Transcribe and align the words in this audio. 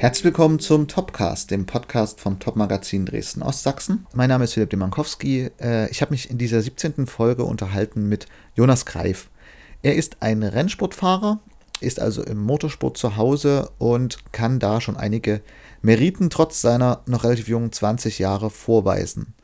Herzlich 0.00 0.26
willkommen 0.26 0.60
zum 0.60 0.86
Topcast, 0.86 1.50
dem 1.50 1.66
Podcast 1.66 2.20
vom 2.20 2.38
Top-Magazin 2.38 3.04
Dresden 3.04 3.42
Ostsachsen. 3.42 4.06
Mein 4.14 4.28
Name 4.28 4.44
ist 4.44 4.54
Philipp 4.54 4.70
Demankowski. 4.70 5.50
Äh, 5.60 5.90
ich 5.90 6.02
habe 6.02 6.12
mich 6.12 6.30
in 6.30 6.38
dieser 6.38 6.62
17. 6.62 7.08
Folge 7.08 7.42
unterhalten 7.42 8.08
mit 8.08 8.28
Jonas 8.54 8.86
Greif. 8.86 9.28
Er 9.82 9.96
ist 9.96 10.18
ein 10.20 10.44
Rennsportfahrer, 10.44 11.40
ist 11.80 11.98
also 11.98 12.22
im 12.22 12.38
Motorsport 12.38 12.96
zu 12.96 13.16
Hause 13.16 13.72
und 13.78 14.18
kann 14.30 14.60
da 14.60 14.80
schon 14.80 14.96
einige 14.96 15.40
Meriten 15.82 16.30
trotz 16.30 16.60
seiner 16.60 17.02
noch 17.06 17.24
relativ 17.24 17.48
jungen 17.48 17.72
20 17.72 18.20
Jahre 18.20 18.50
vorweisen. 18.50 19.34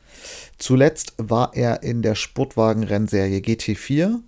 Zuletzt 0.57 1.15
war 1.17 1.53
er 1.53 1.83
in 1.83 2.01
der 2.01 2.15
Sportwagenrennserie 2.15 3.39
GT4 3.39 4.19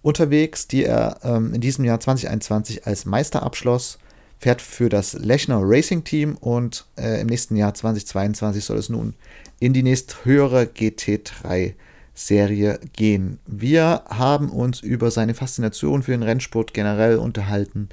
unterwegs, 0.00 0.66
die 0.66 0.84
er 0.84 1.18
ähm, 1.24 1.52
in 1.52 1.60
diesem 1.60 1.84
Jahr 1.84 2.00
2021 2.00 2.86
als 2.86 3.04
Meister 3.04 3.42
abschloss 3.42 3.98
fährt 4.38 4.62
für 4.62 4.88
das 4.88 5.14
Lechner 5.14 5.60
Racing 5.62 6.04
Team 6.04 6.36
und 6.36 6.86
äh, 6.96 7.20
im 7.20 7.26
nächsten 7.26 7.56
Jahr 7.56 7.74
2022 7.74 8.64
soll 8.64 8.78
es 8.78 8.88
nun 8.88 9.14
in 9.60 9.72
die 9.72 9.82
nächsthöhere 9.82 10.64
GT3 10.64 11.74
Serie 12.14 12.80
gehen. 12.94 13.38
Wir 13.46 14.02
haben 14.08 14.50
uns 14.50 14.80
über 14.80 15.10
seine 15.10 15.34
Faszination 15.34 16.02
für 16.02 16.12
den 16.12 16.22
Rennsport 16.22 16.74
generell 16.74 17.16
unterhalten, 17.16 17.88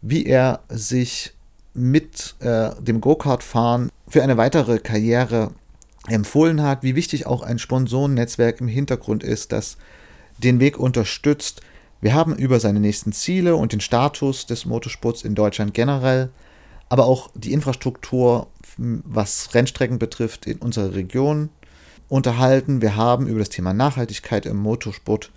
wie 0.00 0.26
er 0.26 0.60
sich 0.68 1.32
mit 1.74 2.36
äh, 2.40 2.70
dem 2.80 3.00
Go-Kart-Fahren 3.00 3.90
für 4.08 4.22
eine 4.22 4.36
weitere 4.36 4.78
Karriere 4.78 5.52
empfohlen 6.08 6.62
hat, 6.62 6.82
wie 6.82 6.94
wichtig 6.94 7.26
auch 7.26 7.42
ein 7.42 7.58
Sponsorennetzwerk 7.58 8.60
im 8.60 8.68
Hintergrund 8.68 9.22
ist, 9.22 9.52
das 9.52 9.76
den 10.38 10.60
Weg 10.60 10.78
unterstützt, 10.78 11.60
wir 12.00 12.14
haben 12.14 12.36
über 12.36 12.60
seine 12.60 12.78
nächsten 12.78 13.12
Ziele 13.12 13.56
und 13.56 13.72
den 13.72 13.80
Status 13.80 14.46
des 14.46 14.66
Motorsports 14.66 15.22
in 15.22 15.34
Deutschland 15.34 15.74
generell, 15.74 16.30
aber 16.88 17.06
auch 17.06 17.30
die 17.34 17.52
Infrastruktur, 17.52 18.48
was 18.76 19.52
Rennstrecken 19.54 19.98
betrifft, 19.98 20.46
in 20.46 20.58
unserer 20.58 20.94
Region 20.94 21.50
unterhalten. 22.08 22.80
Wir 22.82 22.96
haben 22.96 23.26
über 23.26 23.40
das 23.40 23.48
Thema 23.48 23.74
Nachhaltigkeit 23.74 24.46
im 24.46 24.56
Motorsport 24.58 25.32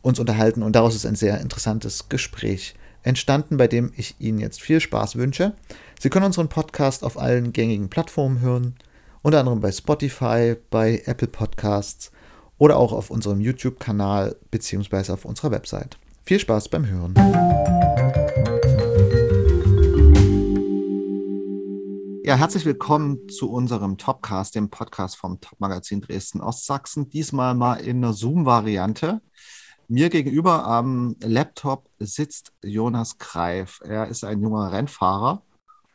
uns 0.00 0.18
unterhalten 0.18 0.62
und 0.62 0.74
daraus 0.74 0.94
ist 0.94 1.04
ein 1.04 1.16
sehr 1.16 1.40
interessantes 1.40 2.08
Gespräch 2.08 2.74
entstanden, 3.02 3.56
bei 3.56 3.68
dem 3.68 3.92
ich 3.96 4.16
Ihnen 4.18 4.38
jetzt 4.38 4.62
viel 4.62 4.80
Spaß 4.80 5.16
wünsche. 5.16 5.52
Sie 6.00 6.10
können 6.10 6.26
unseren 6.26 6.48
Podcast 6.48 7.04
auf 7.04 7.18
allen 7.18 7.52
gängigen 7.52 7.90
Plattformen 7.90 8.40
hören, 8.40 8.74
unter 9.22 9.40
anderem 9.40 9.60
bei 9.60 9.70
Spotify, 9.70 10.56
bei 10.70 11.02
Apple 11.04 11.28
Podcasts 11.28 12.10
oder 12.58 12.76
auch 12.78 12.92
auf 12.92 13.10
unserem 13.10 13.40
YouTube-Kanal 13.40 14.36
bzw. 14.50 15.12
auf 15.12 15.24
unserer 15.24 15.50
Website. 15.50 15.98
Viel 16.28 16.40
Spaß 16.40 16.70
beim 16.70 16.84
Hören. 16.88 17.14
Ja, 22.24 22.34
herzlich 22.34 22.64
willkommen 22.64 23.28
zu 23.28 23.48
unserem 23.48 23.96
Topcast, 23.96 24.56
dem 24.56 24.68
Podcast 24.68 25.16
vom 25.16 25.40
Top-Magazin 25.40 26.00
Dresden 26.00 26.40
Ostsachsen. 26.40 27.08
Diesmal 27.10 27.54
mal 27.54 27.76
in 27.76 27.98
einer 27.98 28.12
Zoom-Variante. 28.12 29.20
Mir 29.86 30.08
gegenüber 30.08 30.66
am 30.66 31.14
Laptop 31.20 31.88
sitzt 32.00 32.52
Jonas 32.60 33.18
Greif. 33.18 33.80
Er 33.84 34.08
ist 34.08 34.24
ein 34.24 34.42
junger 34.42 34.72
Rennfahrer 34.72 35.42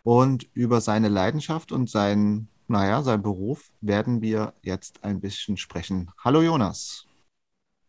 und 0.03 0.47
über 0.53 0.79
seine 0.79 1.09
Leidenschaft 1.09 1.73
und 1.73 1.89
sein, 1.89 2.47
naja, 2.69 3.03
seinen 3.03 3.21
Beruf 3.23 3.69
werden 3.81 4.21
wir 4.21 4.53
jetzt 4.61 5.03
ein 5.03 5.19
bisschen 5.19 5.57
sprechen. 5.57 6.09
Hallo 6.23 6.41
Jonas. 6.41 7.05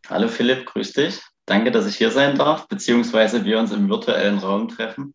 Hallo 0.08 0.26
Philipp, 0.26 0.66
grüß 0.66 0.92
dich. 0.94 1.22
Danke, 1.46 1.72
dass 1.72 1.86
ich 1.86 1.96
hier 1.96 2.10
sein 2.10 2.36
darf, 2.36 2.68
beziehungsweise 2.68 3.44
wir 3.44 3.58
uns 3.58 3.72
im 3.72 3.88
virtuellen 3.88 4.38
Raum 4.38 4.68
treffen. 4.68 5.14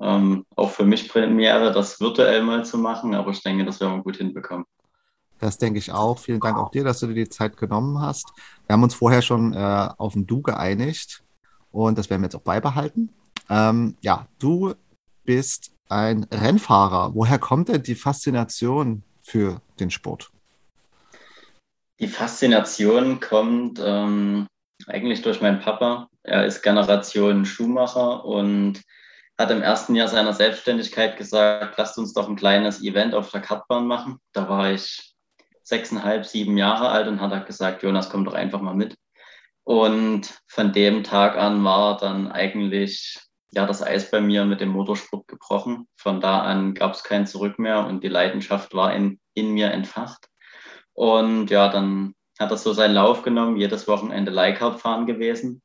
Ähm, 0.00 0.46
auch 0.56 0.70
für 0.70 0.84
mich 0.84 1.08
Premiere, 1.08 1.72
das 1.72 2.00
virtuell 2.00 2.42
mal 2.42 2.64
zu 2.64 2.78
machen, 2.78 3.14
aber 3.14 3.30
ich 3.30 3.42
denke, 3.42 3.64
das 3.64 3.80
werden 3.80 3.96
wir 3.96 4.02
gut 4.02 4.16
hinbekommen. 4.16 4.64
Das 5.38 5.58
denke 5.58 5.78
ich 5.78 5.92
auch. 5.92 6.18
Vielen 6.18 6.40
Dank 6.40 6.58
auch 6.58 6.70
dir, 6.70 6.84
dass 6.84 7.00
du 7.00 7.06
dir 7.06 7.14
die 7.14 7.28
Zeit 7.28 7.56
genommen 7.56 8.00
hast. 8.00 8.30
Wir 8.66 8.74
haben 8.74 8.82
uns 8.82 8.94
vorher 8.94 9.22
schon 9.22 9.52
äh, 9.52 9.88
auf 9.96 10.14
ein 10.14 10.26
Du 10.26 10.42
geeinigt 10.42 11.22
und 11.70 11.98
das 11.98 12.08
werden 12.08 12.22
wir 12.22 12.26
jetzt 12.26 12.36
auch 12.36 12.42
beibehalten. 12.42 13.10
Ähm, 13.48 13.96
ja, 14.00 14.26
du 14.38 14.74
bist 15.24 15.72
ein 15.88 16.24
Rennfahrer. 16.30 17.14
Woher 17.14 17.38
kommt 17.38 17.68
denn 17.68 17.82
die 17.82 17.94
Faszination 17.94 19.02
für 19.22 19.60
den 19.78 19.90
Sport? 19.90 20.30
Die 21.98 22.08
Faszination 22.08 23.20
kommt 23.20 23.80
ähm, 23.84 24.46
eigentlich 24.90 25.22
durch 25.22 25.40
meinen 25.40 25.60
Papa. 25.60 26.08
Er 26.22 26.44
ist 26.46 26.62
Generation 26.62 27.44
Schuhmacher 27.44 28.24
und 28.24 28.82
hat 29.38 29.50
im 29.50 29.62
ersten 29.62 29.94
Jahr 29.94 30.08
seiner 30.08 30.34
Selbstständigkeit 30.34 31.16
gesagt, 31.16 31.78
lasst 31.78 31.96
uns 31.98 32.12
doch 32.12 32.28
ein 32.28 32.36
kleines 32.36 32.82
Event 32.82 33.14
auf 33.14 33.30
der 33.30 33.40
Kartbahn 33.40 33.86
machen. 33.86 34.18
Da 34.32 34.48
war 34.48 34.72
ich 34.72 35.14
sechseinhalb, 35.62 36.26
sieben 36.26 36.58
Jahre 36.58 36.90
alt 36.90 37.08
und 37.08 37.20
hat 37.20 37.46
gesagt, 37.46 37.82
Jonas, 37.82 38.10
komm 38.10 38.24
doch 38.24 38.34
einfach 38.34 38.60
mal 38.60 38.74
mit. 38.74 38.96
Und 39.64 40.22
von 40.46 40.72
dem 40.72 41.04
Tag 41.04 41.36
an 41.36 41.64
war 41.64 41.96
dann 41.96 42.30
eigentlich 42.30 43.18
ja, 43.52 43.66
das 43.66 43.82
Eis 43.82 44.10
bei 44.10 44.20
mir 44.20 44.44
mit 44.44 44.60
dem 44.60 44.70
Motorsport 44.70 45.26
gebrochen. 45.26 45.88
Von 45.96 46.20
da 46.20 46.40
an 46.40 46.74
gab 46.74 46.94
es 46.94 47.02
kein 47.02 47.26
Zurück 47.26 47.58
mehr 47.58 47.86
und 47.86 48.04
die 48.04 48.08
Leidenschaft 48.08 48.74
war 48.74 48.94
in, 48.94 49.20
in 49.34 49.52
mir 49.52 49.70
entfacht. 49.70 50.28
Und 50.92 51.50
ja, 51.50 51.68
dann 51.68 52.14
hat 52.40 52.50
das 52.50 52.62
so 52.62 52.72
seinen 52.72 52.94
Lauf 52.94 53.22
genommen, 53.22 53.56
jedes 53.56 53.86
Wochenende 53.86 54.30
Leihkart 54.30 54.80
fahren 54.80 55.06
gewesen, 55.06 55.62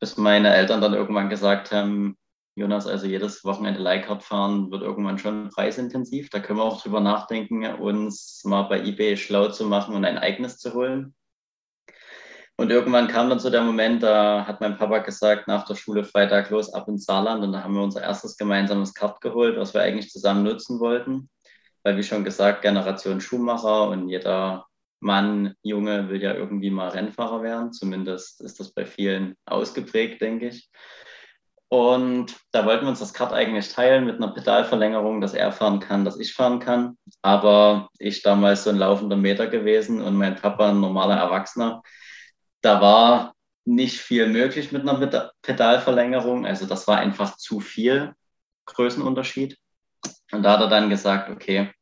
bis 0.00 0.16
meine 0.16 0.54
Eltern 0.54 0.80
dann 0.80 0.94
irgendwann 0.94 1.28
gesagt 1.28 1.72
haben, 1.72 2.16
Jonas, 2.58 2.86
also 2.86 3.06
jedes 3.06 3.44
Wochenende 3.44 3.80
Leihkart 3.80 4.22
fahren 4.22 4.70
wird 4.70 4.80
irgendwann 4.80 5.18
schon 5.18 5.50
preisintensiv. 5.50 6.30
Da 6.30 6.40
können 6.40 6.58
wir 6.58 6.64
auch 6.64 6.80
drüber 6.80 7.00
nachdenken, 7.00 7.66
uns 7.66 8.42
mal 8.44 8.62
bei 8.62 8.80
eBay 8.80 9.18
schlau 9.18 9.48
zu 9.48 9.66
machen 9.66 9.94
und 9.94 10.06
ein 10.06 10.16
eigenes 10.16 10.56
zu 10.56 10.72
holen. 10.72 11.14
Und 12.58 12.70
irgendwann 12.70 13.08
kam 13.08 13.28
dann 13.28 13.38
so 13.38 13.50
der 13.50 13.60
Moment, 13.60 14.02
da 14.02 14.46
hat 14.46 14.62
mein 14.62 14.78
Papa 14.78 15.00
gesagt, 15.00 15.46
nach 15.46 15.66
der 15.66 15.74
Schule 15.74 16.04
Freitag 16.04 16.48
los 16.48 16.72
ab 16.72 16.88
ins 16.88 17.04
Saarland. 17.04 17.44
Und 17.44 17.52
da 17.52 17.62
haben 17.62 17.74
wir 17.74 17.82
unser 17.82 18.00
erstes 18.00 18.38
gemeinsames 18.38 18.94
Kart 18.94 19.20
geholt, 19.20 19.58
was 19.58 19.74
wir 19.74 19.82
eigentlich 19.82 20.08
zusammen 20.08 20.42
nutzen 20.42 20.80
wollten. 20.80 21.28
Weil, 21.82 21.98
wie 21.98 22.02
schon 22.02 22.24
gesagt, 22.24 22.62
Generation 22.62 23.20
Schuhmacher 23.20 23.90
und 23.90 24.08
jeder 24.08 24.64
Mann, 25.00 25.54
Junge 25.62 26.08
will 26.08 26.22
ja 26.22 26.34
irgendwie 26.34 26.70
mal 26.70 26.88
Rennfahrer 26.88 27.42
werden. 27.42 27.72
Zumindest 27.72 28.40
ist 28.40 28.60
das 28.60 28.72
bei 28.72 28.84
vielen 28.86 29.34
ausgeprägt, 29.44 30.20
denke 30.20 30.48
ich. 30.48 30.70
Und 31.68 32.36
da 32.52 32.64
wollten 32.64 32.84
wir 32.84 32.90
uns 32.90 33.00
das 33.00 33.12
Kart 33.12 33.32
eigentlich 33.32 33.72
teilen 33.72 34.04
mit 34.04 34.16
einer 34.16 34.32
Pedalverlängerung, 34.32 35.20
dass 35.20 35.34
er 35.34 35.50
fahren 35.50 35.80
kann, 35.80 36.04
dass 36.04 36.18
ich 36.18 36.32
fahren 36.32 36.60
kann. 36.60 36.96
Aber 37.22 37.88
ich 37.98 38.22
damals 38.22 38.64
so 38.64 38.70
ein 38.70 38.76
laufender 38.76 39.16
Meter 39.16 39.48
gewesen 39.48 40.00
und 40.00 40.16
mein 40.16 40.36
Papa 40.36 40.70
ein 40.70 40.80
normaler 40.80 41.16
Erwachsener. 41.16 41.82
Da 42.60 42.80
war 42.80 43.34
nicht 43.64 44.00
viel 44.00 44.28
möglich 44.28 44.70
mit 44.70 44.88
einer 44.88 45.32
Pedalverlängerung. 45.42 46.46
Also 46.46 46.66
das 46.66 46.86
war 46.86 46.98
einfach 46.98 47.36
zu 47.36 47.58
viel 47.58 48.14
Größenunterschied. 48.66 49.58
Und 50.30 50.42
da 50.42 50.52
hat 50.52 50.60
er 50.60 50.68
dann 50.68 50.88
gesagt, 50.88 51.30
okay, 51.30 51.72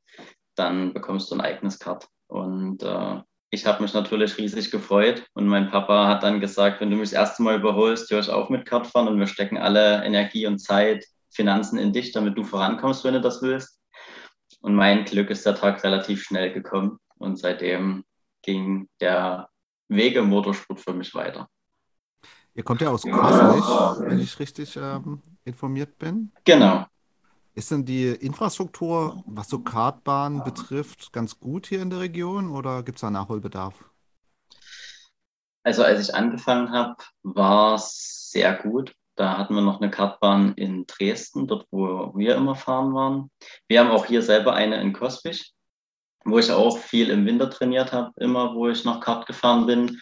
dann 0.55 0.95
bekommst 0.95 1.31
du 1.31 1.35
ein 1.35 1.41
eigenes 1.43 1.79
Kart. 1.79 2.09
Und 2.35 2.83
äh, 2.83 3.23
ich 3.51 3.65
habe 3.65 3.81
mich 3.81 3.95
natürlich 3.95 4.37
riesig 4.39 4.73
gefreut. 4.73 5.25
Und 5.35 5.47
mein 5.47 5.71
Papa 5.71 6.09
hat 6.09 6.25
dann 6.25 6.41
gesagt, 6.41 6.81
wenn 6.81 6.91
du 6.91 6.97
mich 6.97 7.11
das 7.11 7.21
erste 7.21 7.45
Mal 7.45 7.61
überholst, 7.61 8.11
hör 8.11 8.19
ich 8.19 8.29
auf 8.29 8.51
mit 8.51 8.67
Kartfahren 8.67 9.07
und 9.07 9.21
wir 9.21 9.29
stecken 9.29 9.57
alle 9.57 10.05
Energie 10.05 10.45
und 10.49 10.59
Zeit, 10.59 11.05
Finanzen 11.31 11.79
in 11.79 11.93
dich, 11.93 12.11
damit 12.11 12.37
du 12.37 12.43
vorankommst, 12.43 13.05
wenn 13.05 13.15
du 13.15 13.21
das 13.21 13.41
willst. 13.41 13.81
Und 14.63 14.75
mein 14.75 15.05
Glück 15.05 15.31
ist 15.31 15.47
der 15.47 15.55
Tag 15.55 15.85
relativ 15.85 16.25
schnell 16.25 16.53
gekommen. 16.53 16.99
Und 17.19 17.39
seitdem 17.39 18.05
ging 18.43 18.89
der 19.01 19.49
Weg 19.87 20.17
im 20.17 20.29
Motorsport 20.29 20.81
für 20.81 20.93
mich 20.93 21.15
weiter. 21.15 21.49
Ihr 22.55 22.65
kommt 22.65 22.81
ja 22.81 22.89
aus 22.89 23.03
Kosnich, 23.03 24.09
wenn 24.09 24.19
ich 24.19 24.37
richtig 24.41 24.77
ähm, 24.77 25.23
informiert 25.45 25.99
bin. 25.99 26.33
Genau. 26.45 26.85
Ist 27.57 27.71
denn 27.71 27.85
die 27.85 28.09
Infrastruktur, 28.09 29.23
was 29.27 29.49
so 29.49 29.61
Kartbahnen 29.61 30.43
betrifft, 30.43 31.13
ganz 31.13 31.39
gut 31.39 31.67
hier 31.69 31.83
in 31.83 31.91
der 31.91 32.01
Region 32.01 32.51
oder 32.51 32.83
gibt 32.83 32.97
es 32.97 33.03
da 33.03 33.11
Nachholbedarf? 33.11 33.85
Also 35.63 35.85
als 35.85 36.09
ich 36.09 36.15
angefangen 36.15 36.73
habe, 36.73 36.97
war 37.23 37.77
es 37.77 38.31
sehr 38.33 38.55
gut. 38.55 38.95
Da 39.17 39.39
hatten 39.39 39.55
wir 39.55 39.63
noch 39.63 39.81
eine 39.81 39.91
Kartbahn 39.91 40.55
in 40.55 40.85
Dresden, 40.87 41.47
dort 41.47 41.67
wo 41.71 42.13
wir 42.17 42.35
immer 42.35 42.57
fahren 42.57 42.93
waren. 42.93 43.31
Wir 43.69 43.81
haben 43.81 43.91
auch 43.91 44.07
hier 44.07 44.23
selber 44.23 44.55
eine 44.55 44.81
in 44.81 44.93
Koswig, 44.93 45.53
wo 46.25 46.39
ich 46.39 46.51
auch 46.51 46.79
viel 46.79 47.09
im 47.11 47.25
Winter 47.25 47.49
trainiert 47.49 47.93
habe, 47.93 48.11
immer 48.17 48.55
wo 48.57 48.69
ich 48.69 48.85
noch 48.85 48.99
Kart 48.99 49.27
gefahren 49.27 49.67
bin. 49.67 50.01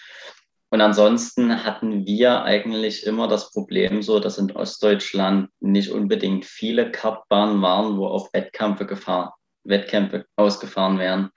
Und 0.73 0.81
ansonsten 0.81 1.65
hatten 1.65 2.07
wir 2.07 2.45
eigentlich 2.45 3.05
immer 3.05 3.29
das 3.29 3.51
Problem 3.51 4.01
so, 4.01 4.19
dass 4.21 4.39
in 4.39 4.51
Ostdeutschland 4.53 5.51
nicht 5.61 5.91
unbedingt 5.91 6.47
viele 6.47 6.91
Kartbahnen 6.91 7.61
waren, 7.61 7.99
wo 7.99 8.07
auch 8.07 8.33
Wettkämpfe, 8.33 8.87
gefahren, 8.87 9.33
Wettkämpfe 9.65 10.25
ausgefahren 10.35 10.99
werden. 10.99 11.29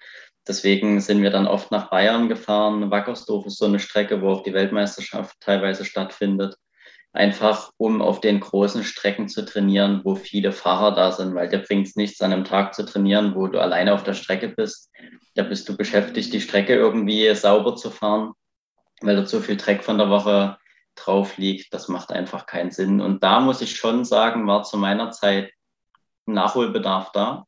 Deswegen 0.48 1.02
sind 1.02 1.22
wir 1.22 1.32
dann 1.32 1.48
oft 1.48 1.70
nach 1.70 1.90
Bayern 1.90 2.30
gefahren. 2.30 2.90
Wackersdorf 2.92 3.46
ist 3.46 3.58
so 3.58 3.66
eine 3.66 3.80
Strecke, 3.80 4.22
wo 4.22 4.30
auch 4.30 4.44
die 4.44 4.54
Weltmeisterschaft 4.54 5.36
teilweise 5.42 5.84
stattfindet. 5.84 6.56
einfach 7.12 7.72
um 7.78 8.02
auf 8.02 8.22
den 8.22 8.40
großen 8.40 8.84
Strecken 8.84 9.28
zu 9.30 9.46
trainieren, 9.46 10.02
wo 10.04 10.16
viele 10.16 10.52
Fahrer 10.52 10.94
da 10.96 11.12
sind, 11.12 11.34
weil 11.34 11.50
dir 11.50 11.60
bringt 11.60 11.88
es 11.88 11.96
nichts, 11.96 12.22
an 12.22 12.34
einem 12.34 12.44
Tag 12.46 12.74
zu 12.74 12.86
trainieren, 12.86 13.36
wo 13.36 13.48
du 13.48 13.60
alleine 13.60 13.94
auf 13.94 14.04
der 14.04 14.14
Strecke 14.14 14.50
bist. 14.50 14.92
Da 15.36 15.44
bist 15.44 15.68
du 15.68 15.78
beschäftigt, 15.78 16.34
die 16.34 16.42
Strecke 16.42 16.76
irgendwie 16.76 17.34
sauber 17.36 17.76
zu 17.76 17.90
fahren, 17.90 18.34
weil 19.02 19.16
da 19.16 19.26
zu 19.26 19.42
viel 19.42 19.58
Dreck 19.58 19.84
von 19.84 19.98
der 19.98 20.10
Woche 20.10 20.58
drauf 20.96 21.38
liegt. 21.38 21.74
Das 21.74 21.88
macht 21.88 22.12
einfach 22.12 22.46
keinen 22.46 22.72
Sinn. 22.72 23.02
Und 23.02 23.24
da 23.24 23.40
muss 23.40 23.62
ich 23.62 23.76
schon 23.76 24.06
sagen, 24.06 24.48
war 24.48 24.64
zu 24.64 24.78
meiner 24.78 25.12
Zeit 25.12 25.52
Nachholbedarf 26.26 27.12
da. 27.12 27.46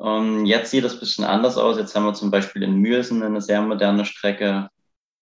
Ähm, 0.00 0.44
jetzt 0.44 0.70
sieht 0.70 0.84
das 0.84 0.94
ein 0.94 1.00
bisschen 1.00 1.24
anders 1.24 1.56
aus. 1.56 1.78
Jetzt 1.78 1.94
haben 1.94 2.04
wir 2.04 2.14
zum 2.14 2.30
Beispiel 2.30 2.62
in 2.62 2.76
Mühlsen 2.76 3.22
eine 3.22 3.40
sehr 3.40 3.62
moderne 3.62 4.04
Strecke, 4.04 4.68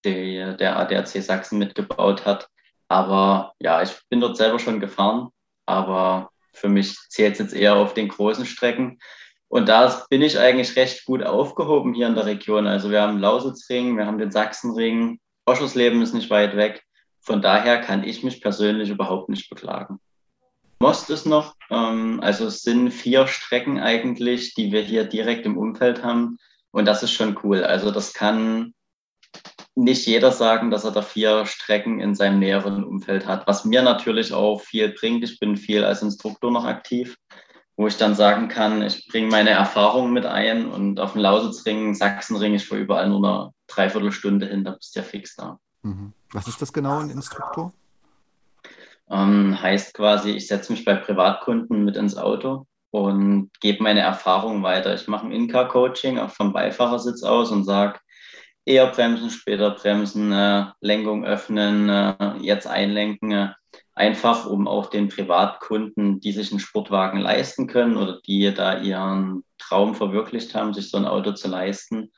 die 0.05 0.55
der 0.59 0.79
ADAC 0.79 1.23
Sachsen 1.23 1.59
mitgebaut 1.59 2.27
hat. 2.27 2.49
Aber 2.89 3.55
ja, 3.61 3.83
ich 3.83 3.93
bin 4.09 4.21
dort 4.21 4.37
selber 4.37 4.59
schon 4.59 4.81
gefahren, 4.81 5.29
aber 5.67 6.31
für 6.53 6.69
mich 6.69 6.97
zählt 7.09 7.35
es 7.35 7.39
jetzt 7.39 7.55
eher 7.55 7.77
auf 7.77 7.95
den 7.95 8.09
großen 8.09 8.47
Strecken. 8.47 8.99
Und 9.49 9.69
da 9.69 10.05
bin 10.11 10.23
ich 10.23 10.39
eigentlich 10.39 10.77
recht 10.77 11.05
gut 11.05 11.23
aufgehoben 11.23 11.95
hier 11.95 12.09
in 12.09 12.15
der 12.15 12.27
Region. 12.27 12.67
Also 12.67 12.91
wir 12.91 13.03
haben 13.03 13.19
Lausitzring, 13.19 13.97
wir 13.97 14.07
haben 14.07 14.19
den 14.19 14.33
Sachsenring, 14.33 15.21
Oschersleben 15.47 16.03
ist 16.03 16.15
nicht 16.15 16.31
weit 16.31 16.57
weg. 16.57 16.85
Von 17.21 17.41
daher 17.41 17.81
kann 17.81 18.05
ich 18.05 18.23
mich 18.23 18.41
persönlich 18.41 18.91
überhaupt 18.91 19.29
nicht 19.29 19.49
beklagen. 19.49 19.99
Most 20.79 21.09
ist 21.09 21.27
noch, 21.27 21.55
ähm, 21.71 22.21
also 22.23 22.47
es 22.47 22.63
sind 22.63 22.91
vier 22.91 23.27
Strecken 23.27 23.79
eigentlich, 23.79 24.55
die 24.55 24.73
wir 24.73 24.83
hier 24.83 25.05
direkt 25.05 25.47
im 25.47 25.57
Umfeld 25.57 26.03
haben. 26.03 26.39
Und 26.73 26.87
das 26.87 27.03
ist 27.03 27.13
schon 27.13 27.39
cool. 27.43 27.65
Also 27.65 27.91
das 27.91 28.13
kann 28.13 28.75
nicht 29.75 30.07
jeder 30.07 30.31
sagen, 30.31 30.71
dass 30.71 30.85
er 30.85 30.93
da 30.93 31.03
vier 31.03 31.47
Strecken 31.47 32.01
in 32.01 32.15
seinem 32.15 32.39
näheren 32.39 32.85
Umfeld 32.85 33.27
hat, 33.27 33.47
was 33.47 33.65
mir 33.65 33.83
natürlich 33.83 34.33
auch 34.33 34.61
viel 34.61 34.91
bringt. 34.91 35.25
Ich 35.25 35.39
bin 35.41 35.57
viel 35.57 35.85
als 35.85 36.03
Instruktor 36.03 36.51
noch 36.51 36.65
aktiv, 36.65 37.17
wo 37.77 37.87
ich 37.87 37.97
dann 37.97 38.15
sagen 38.15 38.49
kann, 38.49 38.83
ich 38.83 39.09
bringe 39.09 39.29
meine 39.29 39.51
Erfahrungen 39.51 40.13
mit 40.13 40.27
ein 40.27 40.67
und 40.67 41.01
auf 41.01 41.13
dem 41.13 41.23
Lausitzring, 41.23 41.95
Sachsenring, 41.95 42.55
ich 42.55 42.67
vor 42.67 42.79
überall 42.79 43.09
nur 43.09 43.19
eine 43.19 43.51
Dreiviertelstunde 43.67 44.47
hin, 44.47 44.65
da 44.65 44.73
bist 44.73 44.95
du 44.95 45.01
ja 45.01 45.05
fix 45.05 45.35
da. 45.37 45.59
Mhm. 45.83 46.13
Was 46.33 46.47
ist 46.47 46.63
das 46.63 46.73
genau, 46.73 46.99
ein 46.99 47.11
Instruktor? 47.11 47.73
Ähm, 49.11 49.61
heißt 49.61 49.95
quasi, 49.95 50.31
ich 50.31 50.47
setze 50.47 50.73
mich 50.73 50.85
bei 50.85 50.95
Privatkunden 50.95 51.85
mit 51.85 51.97
ins 51.97 52.17
Auto 52.17 52.67
und 52.91 53.51
gebe 53.61 53.83
meine 53.83 54.01
Erfahrungen 54.01 54.63
weiter. 54.63 54.95
Ich 54.95 55.09
mache 55.09 55.27
ein 55.27 55.33
In-Car-Coaching 55.33 56.19
auch 56.19 56.31
vom 56.31 56.53
Beifahrersitz 56.53 57.23
aus 57.23 57.51
und 57.51 57.65
sage, 57.65 57.99
eher 58.65 58.87
bremsen, 58.87 59.31
später 59.31 59.71
bremsen, 59.73 60.33
äh, 60.33 60.67
Lenkung 60.81 61.25
öffnen, 61.25 61.89
äh, 61.89 62.37
jetzt 62.39 62.67
einlenken. 62.67 63.33
Äh, 63.33 63.49
einfach 63.95 64.47
um 64.47 64.67
auch 64.67 64.91
den 64.91 65.09
Privatkunden, 65.09 66.21
die 66.21 66.33
sich 66.33 66.51
einen 66.51 66.61
Sportwagen 66.61 67.21
leisten 67.21 67.67
können 67.67 67.97
oder 67.97 68.21
die 68.27 68.53
da 68.53 68.81
ihren 68.81 69.45
Traum 69.59 69.95
verwirklicht 69.95 70.55
haben, 70.55 70.75
sich 70.75 70.91
so 70.91 70.97
ein 70.97 71.07
Auto 71.07 71.33
zu 71.33 71.49
leisten, 71.49 72.13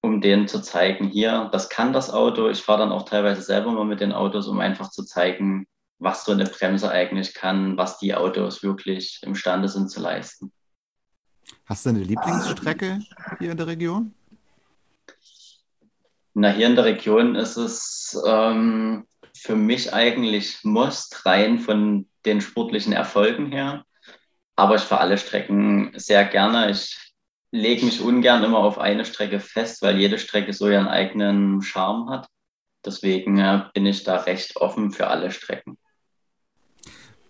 um 0.00 0.20
denen 0.20 0.48
zu 0.48 0.62
zeigen, 0.62 1.08
hier, 1.08 1.48
das 1.52 1.68
kann 1.68 1.92
das 1.92 2.10
Auto. 2.10 2.48
Ich 2.48 2.62
fahre 2.62 2.80
dann 2.80 2.92
auch 2.92 3.04
teilweise 3.04 3.42
selber 3.42 3.72
mal 3.72 3.84
mit 3.84 4.00
den 4.00 4.12
Autos, 4.12 4.48
um 4.48 4.60
einfach 4.60 4.90
zu 4.90 5.04
zeigen, 5.04 5.66
was 5.98 6.24
so 6.24 6.32
eine 6.32 6.44
Bremse 6.44 6.90
eigentlich 6.90 7.34
kann, 7.34 7.76
was 7.76 7.98
die 7.98 8.14
Autos 8.14 8.62
wirklich 8.62 9.20
imstande 9.22 9.68
sind 9.68 9.90
zu 9.90 10.00
leisten. 10.00 10.52
Hast 11.64 11.86
du 11.86 11.90
eine 11.90 12.00
Lieblingsstrecke 12.00 13.00
hier 13.38 13.50
in 13.50 13.56
der 13.56 13.66
Region? 13.66 14.14
Na, 16.34 16.50
hier 16.50 16.66
in 16.66 16.76
der 16.76 16.84
Region 16.84 17.34
ist 17.34 17.56
es 17.56 18.22
ähm, 18.26 19.06
für 19.38 19.56
mich 19.56 19.92
eigentlich 19.92 20.58
Most 20.62 21.26
rein 21.26 21.58
von 21.58 22.08
den 22.24 22.40
sportlichen 22.40 22.92
Erfolgen 22.92 23.52
her. 23.52 23.84
Aber 24.56 24.76
ich 24.76 24.82
fahre 24.82 25.02
alle 25.02 25.18
Strecken 25.18 25.92
sehr 25.96 26.24
gerne. 26.24 26.70
Ich 26.70 27.12
lege 27.50 27.84
mich 27.84 28.00
ungern 28.00 28.42
immer 28.42 28.58
auf 28.58 28.78
eine 28.78 29.04
Strecke 29.04 29.40
fest, 29.40 29.82
weil 29.82 29.98
jede 29.98 30.18
Strecke 30.18 30.52
so 30.52 30.68
ihren 30.68 30.88
eigenen 30.88 31.62
Charme 31.62 32.10
hat. 32.10 32.28
Deswegen 32.84 33.38
äh, 33.38 33.64
bin 33.74 33.86
ich 33.86 34.04
da 34.04 34.16
recht 34.16 34.56
offen 34.56 34.92
für 34.92 35.08
alle 35.08 35.30
Strecken. 35.30 35.76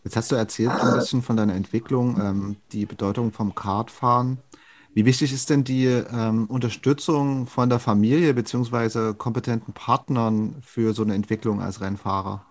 Jetzt 0.04 0.16
hast 0.16 0.30
du 0.30 0.36
erzählt 0.36 0.70
ein 0.70 0.94
bisschen 0.94 1.22
von 1.22 1.36
deiner 1.36 1.54
Entwicklung, 1.54 2.20
ähm, 2.20 2.56
die 2.70 2.86
Bedeutung 2.86 3.32
vom 3.32 3.54
Kartfahren. 3.54 4.38
Wie 4.96 5.04
wichtig 5.04 5.30
ist 5.30 5.50
denn 5.50 5.62
die 5.62 5.84
ähm, 5.84 6.46
Unterstützung 6.46 7.46
von 7.46 7.68
der 7.68 7.78
Familie 7.78 8.32
bzw. 8.32 9.12
kompetenten 9.12 9.74
Partnern 9.74 10.56
für 10.62 10.94
so 10.94 11.02
eine 11.02 11.12
Entwicklung 11.14 11.60
als 11.60 11.82
Rennfahrer? 11.82 12.46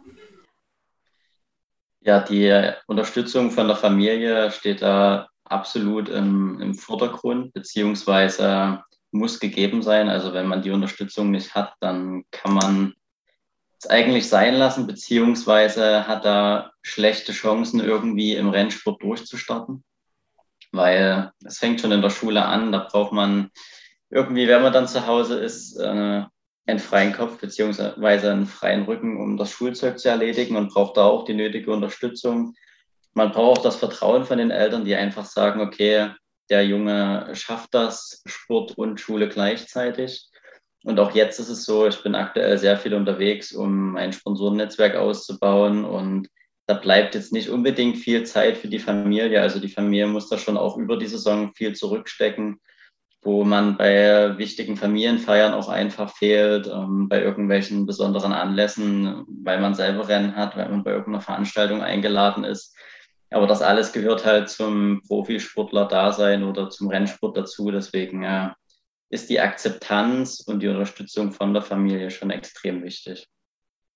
Ja, 2.01 2.19
die 2.19 2.71
Unterstützung 2.85 3.49
von 3.49 3.67
der 3.67 3.75
Familie 3.75 4.51
steht 4.51 4.83
da 4.83 5.27
absolut 5.43 6.07
im, 6.07 6.61
im 6.61 6.75
Vordergrund, 6.75 7.51
beziehungsweise 7.51 8.83
muss 9.09 9.39
gegeben 9.39 9.81
sein. 9.81 10.07
Also 10.07 10.31
wenn 10.31 10.45
man 10.45 10.61
die 10.61 10.69
Unterstützung 10.69 11.31
nicht 11.31 11.55
hat, 11.55 11.73
dann 11.79 12.25
kann 12.29 12.53
man 12.53 12.93
es 13.81 13.89
eigentlich 13.89 14.29
sein 14.29 14.53
lassen, 14.53 14.85
beziehungsweise 14.85 16.07
hat 16.07 16.25
da 16.25 16.69
schlechte 16.83 17.31
Chancen, 17.31 17.79
irgendwie 17.79 18.35
im 18.35 18.49
Rennsport 18.49 19.01
durchzustarten 19.01 19.83
weil 20.75 21.31
es 21.43 21.57
fängt 21.59 21.81
schon 21.81 21.91
in 21.91 22.01
der 22.01 22.09
Schule 22.09 22.45
an, 22.45 22.71
da 22.71 22.79
braucht 22.79 23.11
man 23.11 23.49
irgendwie, 24.09 24.47
wenn 24.47 24.61
man 24.61 24.73
dann 24.73 24.87
zu 24.87 25.07
Hause 25.07 25.39
ist, 25.39 25.77
äh, 25.77 26.23
einen 26.67 26.79
freien 26.79 27.13
Kopf 27.13 27.39
beziehungsweise 27.39 28.31
einen 28.31 28.47
freien 28.47 28.83
Rücken, 28.83 29.21
um 29.21 29.37
das 29.37 29.51
Schulzeug 29.51 29.99
zu 29.99 30.09
erledigen 30.09 30.55
und 30.55 30.73
braucht 30.73 30.97
da 30.97 31.05
auch 31.05 31.25
die 31.25 31.33
nötige 31.33 31.71
Unterstützung. 31.71 32.55
Man 33.13 33.31
braucht 33.31 33.59
auch 33.59 33.63
das 33.63 33.75
Vertrauen 33.75 34.25
von 34.25 34.37
den 34.37 34.51
Eltern, 34.51 34.85
die 34.85 34.95
einfach 34.95 35.25
sagen, 35.25 35.61
okay, 35.61 36.11
der 36.49 36.65
Junge 36.65 37.29
schafft 37.33 37.73
das, 37.73 38.21
Sport 38.25 38.77
und 38.77 38.99
Schule 38.99 39.29
gleichzeitig. 39.29 40.29
Und 40.83 40.99
auch 40.99 41.11
jetzt 41.15 41.39
ist 41.39 41.49
es 41.49 41.65
so, 41.65 41.87
ich 41.87 42.01
bin 42.03 42.13
aktuell 42.13 42.57
sehr 42.57 42.77
viel 42.77 42.93
unterwegs, 42.93 43.51
um 43.51 43.93
mein 43.93 44.13
Sponsorennetzwerk 44.13 44.95
auszubauen 44.95 45.83
und 45.83 46.29
da 46.67 46.73
bleibt 46.73 47.15
jetzt 47.15 47.31
nicht 47.31 47.49
unbedingt 47.49 47.97
viel 47.97 48.23
Zeit 48.23 48.57
für 48.57 48.67
die 48.67 48.79
Familie. 48.79 49.41
Also 49.41 49.59
die 49.59 49.69
Familie 49.69 50.07
muss 50.07 50.29
da 50.29 50.37
schon 50.37 50.57
auch 50.57 50.77
über 50.77 50.97
die 50.97 51.05
Saison 51.05 51.53
viel 51.53 51.73
zurückstecken, 51.73 52.59
wo 53.21 53.43
man 53.43 53.77
bei 53.77 54.37
wichtigen 54.37 54.75
Familienfeiern 54.75 55.53
auch 55.53 55.69
einfach 55.69 56.15
fehlt, 56.15 56.67
ähm, 56.67 57.07
bei 57.07 57.21
irgendwelchen 57.21 57.85
besonderen 57.85 58.33
Anlässen, 58.33 59.25
weil 59.43 59.59
man 59.61 59.75
selber 59.75 60.07
Rennen 60.07 60.35
hat, 60.35 60.57
weil 60.57 60.69
man 60.69 60.83
bei 60.83 60.91
irgendeiner 60.91 61.21
Veranstaltung 61.21 61.81
eingeladen 61.81 62.43
ist. 62.43 62.75
Aber 63.31 63.47
das 63.47 63.61
alles 63.61 63.91
gehört 63.91 64.25
halt 64.25 64.49
zum 64.49 65.01
Profisportler-Dasein 65.07 66.43
oder 66.43 66.69
zum 66.69 66.89
Rennsport 66.89 67.37
dazu. 67.37 67.69
Deswegen 67.69 68.23
äh, 68.23 68.49
ist 69.09 69.29
die 69.29 69.39
Akzeptanz 69.39 70.39
und 70.39 70.61
die 70.61 70.67
Unterstützung 70.67 71.31
von 71.31 71.53
der 71.53 71.63
Familie 71.63 72.09
schon 72.11 72.31
extrem 72.31 72.83
wichtig. 72.83 73.27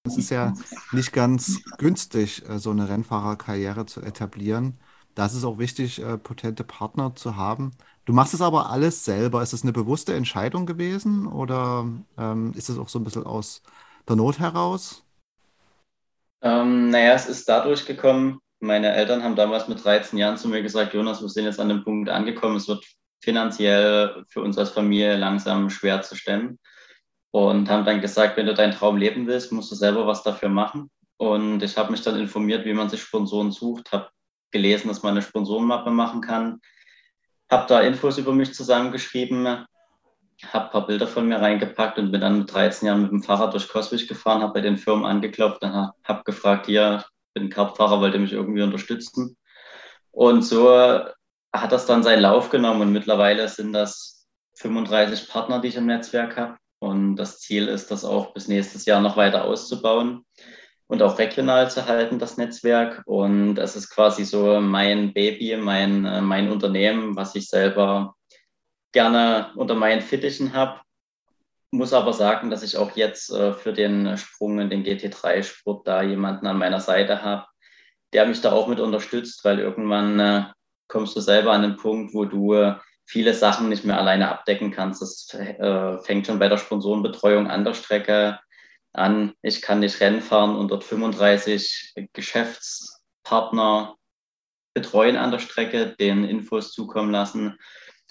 Es 0.05 0.17
ist 0.17 0.29
ja 0.29 0.53
nicht 0.91 1.11
ganz 1.11 1.61
günstig, 1.77 2.47
äh, 2.47 2.57
so 2.59 2.71
eine 2.71 2.87
Rennfahrerkarriere 2.89 3.85
zu 3.85 4.01
etablieren. 4.01 4.79
Da 5.15 5.25
ist 5.25 5.33
es 5.33 5.43
auch 5.43 5.57
wichtig, 5.57 6.01
äh, 6.01 6.17
potente 6.17 6.63
Partner 6.63 7.15
zu 7.15 7.35
haben. 7.35 7.71
Du 8.05 8.13
machst 8.13 8.33
es 8.33 8.41
aber 8.41 8.69
alles 8.69 9.03
selber. 9.03 9.43
Ist 9.43 9.53
es 9.53 9.63
eine 9.63 9.73
bewusste 9.73 10.13
Entscheidung 10.13 10.65
gewesen 10.65 11.27
oder 11.27 11.85
ähm, 12.17 12.53
ist 12.55 12.69
es 12.69 12.77
auch 12.77 12.87
so 12.87 12.99
ein 12.99 13.03
bisschen 13.03 13.25
aus 13.25 13.61
der 14.07 14.15
Not 14.15 14.39
heraus? 14.39 15.03
Ähm, 16.41 16.89
naja, 16.89 17.13
es 17.13 17.27
ist 17.27 17.49
dadurch 17.49 17.85
gekommen. 17.85 18.39
Meine 18.61 18.93
Eltern 18.93 19.23
haben 19.23 19.35
damals 19.35 19.67
mit 19.67 19.83
13 19.83 20.17
Jahren 20.17 20.37
zu 20.37 20.47
mir 20.47 20.61
gesagt, 20.61 20.93
Jonas, 20.93 21.21
wir 21.21 21.29
sind 21.29 21.45
jetzt 21.45 21.59
an 21.59 21.69
dem 21.69 21.83
Punkt 21.83 22.09
angekommen, 22.09 22.55
es 22.55 22.67
wird 22.67 22.85
finanziell 23.21 24.23
für 24.29 24.41
uns 24.41 24.57
als 24.57 24.69
Familie 24.69 25.17
langsam 25.17 25.69
schwer 25.69 26.01
zu 26.01 26.15
stemmen 26.15 26.57
und 27.31 27.69
haben 27.69 27.85
dann 27.85 28.01
gesagt, 28.01 28.37
wenn 28.37 28.45
du 28.45 28.53
deinen 28.53 28.73
Traum 28.73 28.97
leben 28.97 29.27
willst, 29.27 29.51
musst 29.51 29.71
du 29.71 29.75
selber 29.75 30.07
was 30.07 30.23
dafür 30.23 30.49
machen. 30.49 30.89
Und 31.17 31.61
ich 31.61 31.77
habe 31.77 31.91
mich 31.91 32.01
dann 32.01 32.19
informiert, 32.19 32.65
wie 32.65 32.73
man 32.73 32.89
sich 32.89 33.01
Sponsoren 33.01 33.51
sucht, 33.51 33.91
habe 33.91 34.09
gelesen, 34.51 34.87
dass 34.87 35.03
man 35.03 35.11
eine 35.11 35.21
Sponsorenmappe 35.21 35.91
machen 35.91 36.21
kann, 36.21 36.59
habe 37.51 37.65
da 37.67 37.81
Infos 37.81 38.17
über 38.17 38.33
mich 38.33 38.53
zusammengeschrieben, 38.53 39.45
habe 39.45 40.65
ein 40.65 40.71
paar 40.71 40.87
Bilder 40.87 41.07
von 41.07 41.27
mir 41.27 41.41
reingepackt 41.41 41.97
und 41.97 42.11
bin 42.11 42.21
dann 42.21 42.39
mit 42.39 42.53
13 42.53 42.87
Jahren 42.87 43.01
mit 43.01 43.11
dem 43.11 43.23
Fahrrad 43.23 43.53
durch 43.53 43.67
Coswig 43.67 44.07
gefahren, 44.07 44.41
habe 44.41 44.53
bei 44.53 44.61
den 44.61 44.77
Firmen 44.77 45.05
angeklopft 45.05 45.61
und 45.61 45.73
habe 45.73 46.23
gefragt, 46.23 46.67
hier, 46.67 47.03
ich 47.03 47.41
bin 47.41 47.49
Kartfahrer, 47.49 47.99
wollt 47.99 48.13
ihr 48.13 48.19
mich 48.19 48.33
irgendwie 48.33 48.61
unterstützen? 48.61 49.37
Und 50.11 50.43
so 50.43 50.69
hat 50.71 51.71
das 51.71 51.85
dann 51.85 52.03
seinen 52.03 52.21
Lauf 52.21 52.49
genommen 52.49 52.81
und 52.81 52.93
mittlerweile 52.93 53.47
sind 53.49 53.73
das 53.73 54.27
35 54.55 55.29
Partner, 55.29 55.59
die 55.59 55.69
ich 55.69 55.75
im 55.75 55.85
Netzwerk 55.85 56.37
habe. 56.37 56.57
Und 56.79 57.17
das 57.17 57.39
Ziel 57.39 57.67
ist, 57.67 57.91
das 57.91 58.05
auch 58.05 58.33
bis 58.33 58.47
nächstes 58.47 58.85
Jahr 58.85 59.01
noch 59.01 59.17
weiter 59.17 59.45
auszubauen 59.45 60.25
und 60.87 61.03
auch 61.03 61.19
regional 61.19 61.69
zu 61.69 61.85
halten, 61.85 62.19
das 62.19 62.37
Netzwerk. 62.37 63.03
Und 63.05 63.57
es 63.59 63.75
ist 63.75 63.89
quasi 63.89 64.25
so 64.25 64.59
mein 64.59 65.13
Baby, 65.13 65.55
mein, 65.57 66.05
äh, 66.05 66.21
mein 66.21 66.51
Unternehmen, 66.51 67.15
was 67.15 67.35
ich 67.35 67.47
selber 67.47 68.15
gerne 68.91 69.51
unter 69.55 69.75
meinen 69.75 70.01
Fittichen 70.01 70.53
habe. 70.53 70.81
muss 71.71 71.93
aber 71.93 72.13
sagen, 72.13 72.49
dass 72.49 72.63
ich 72.63 72.77
auch 72.77 72.95
jetzt 72.95 73.29
äh, 73.29 73.53
für 73.53 73.73
den 73.73 74.17
Sprung 74.17 74.59
in 74.59 74.71
den 74.71 74.83
GT3-Sport 74.83 75.87
da 75.87 76.01
jemanden 76.01 76.47
an 76.47 76.57
meiner 76.57 76.79
Seite 76.79 77.21
habe, 77.21 77.45
der 78.13 78.25
mich 78.25 78.41
da 78.41 78.51
auch 78.51 78.67
mit 78.67 78.79
unterstützt, 78.79 79.45
weil 79.45 79.59
irgendwann 79.59 80.19
äh, 80.19 80.45
kommst 80.87 81.15
du 81.15 81.19
selber 81.19 81.51
an 81.51 81.61
den 81.61 81.77
Punkt, 81.77 82.15
wo 82.15 82.25
du 82.25 82.55
viele 83.09 83.33
Sachen 83.33 83.69
nicht 83.69 83.85
mehr 83.85 83.97
alleine 83.97 84.29
abdecken 84.29 84.69
kannst. 84.69 85.01
Das 85.01 85.33
äh, 85.33 85.97
fängt 86.03 86.27
schon 86.27 86.37
bei 86.37 86.47
der 86.47 86.57
Sponsorenbetreuung 86.57 87.47
an 87.47 87.65
der 87.65 87.73
Strecke 87.73 88.39
an. 88.93 89.33
Ich 89.41 89.63
kann 89.63 89.79
nicht 89.79 89.99
Rennen 89.99 90.21
fahren 90.21 90.55
und 90.55 90.69
dort 90.69 90.83
35 90.83 91.95
Geschäftspartner 92.13 93.95
betreuen 94.75 95.17
an 95.17 95.31
der 95.31 95.39
Strecke, 95.39 95.95
den 95.99 96.23
Infos 96.23 96.71
zukommen 96.71 97.11
lassen. 97.11 97.57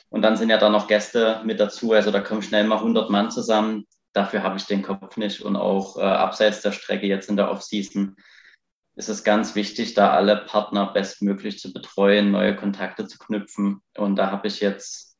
Und 0.08 0.22
dann 0.22 0.36
sind 0.36 0.50
ja 0.50 0.58
da 0.58 0.68
noch 0.68 0.88
Gäste 0.88 1.42
mit 1.44 1.60
dazu. 1.60 1.92
Also 1.92 2.10
da 2.10 2.20
kommen 2.20 2.42
schnell 2.42 2.64
mal 2.64 2.78
100 2.78 3.08
Mann 3.08 3.30
zusammen. 3.30 3.86
Dafür 4.12 4.42
habe 4.42 4.56
ich 4.56 4.66
den 4.66 4.82
Kopf 4.82 5.16
nicht. 5.16 5.42
Und 5.42 5.54
auch 5.54 5.96
äh, 5.96 6.02
abseits 6.02 6.60
der 6.62 6.72
Strecke 6.72 7.06
jetzt 7.06 7.28
in 7.28 7.36
der 7.36 7.52
Offseason 7.52 8.16
ist 8.98 9.08
es 9.08 9.22
ganz 9.22 9.54
wichtig, 9.54 9.94
da 9.94 10.10
alle 10.10 10.36
Partner 10.36 10.86
bestmöglich 10.86 11.60
zu 11.60 11.72
betreuen, 11.72 12.32
neue 12.32 12.56
Kontakte 12.56 13.06
zu 13.06 13.16
knüpfen. 13.16 13.80
Und 13.96 14.16
da 14.16 14.32
habe 14.32 14.48
ich 14.48 14.58
jetzt 14.58 15.16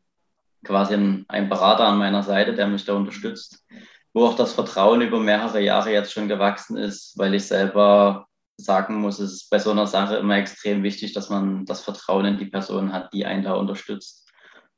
quasi 0.65 0.95
einen 0.95 1.49
Berater 1.49 1.87
an 1.87 1.99
meiner 1.99 2.25
Seite, 2.25 2.55
der 2.55 2.67
mich 2.67 2.85
da 2.85 2.95
unterstützt, 2.95 3.65
wo 4.13 4.27
auch 4.27 4.35
das 4.35 4.53
Vertrauen 4.53 5.01
über 5.01 5.21
mehrere 5.21 5.61
Jahre 5.61 5.93
jetzt 5.93 6.13
schon 6.13 6.27
gewachsen 6.27 6.77
ist, 6.77 7.17
weil 7.19 7.35
ich 7.35 7.47
selber 7.47 8.27
sagen 8.57 8.97
muss, 8.97 9.21
es 9.21 9.33
ist 9.33 9.51
bei 9.51 9.61
so 9.61 9.71
einer 9.71 9.87
Sache 9.87 10.17
immer 10.17 10.37
extrem 10.37 10.83
wichtig, 10.83 11.13
dass 11.13 11.31
man 11.31 11.65
das 11.65 11.83
Vertrauen 11.83 12.27
in 12.27 12.39
die 12.39 12.47
Person 12.47 12.93
hat, 12.93 13.13
die 13.13 13.27
einen 13.27 13.45
da 13.45 13.53
unterstützt. 13.53 14.29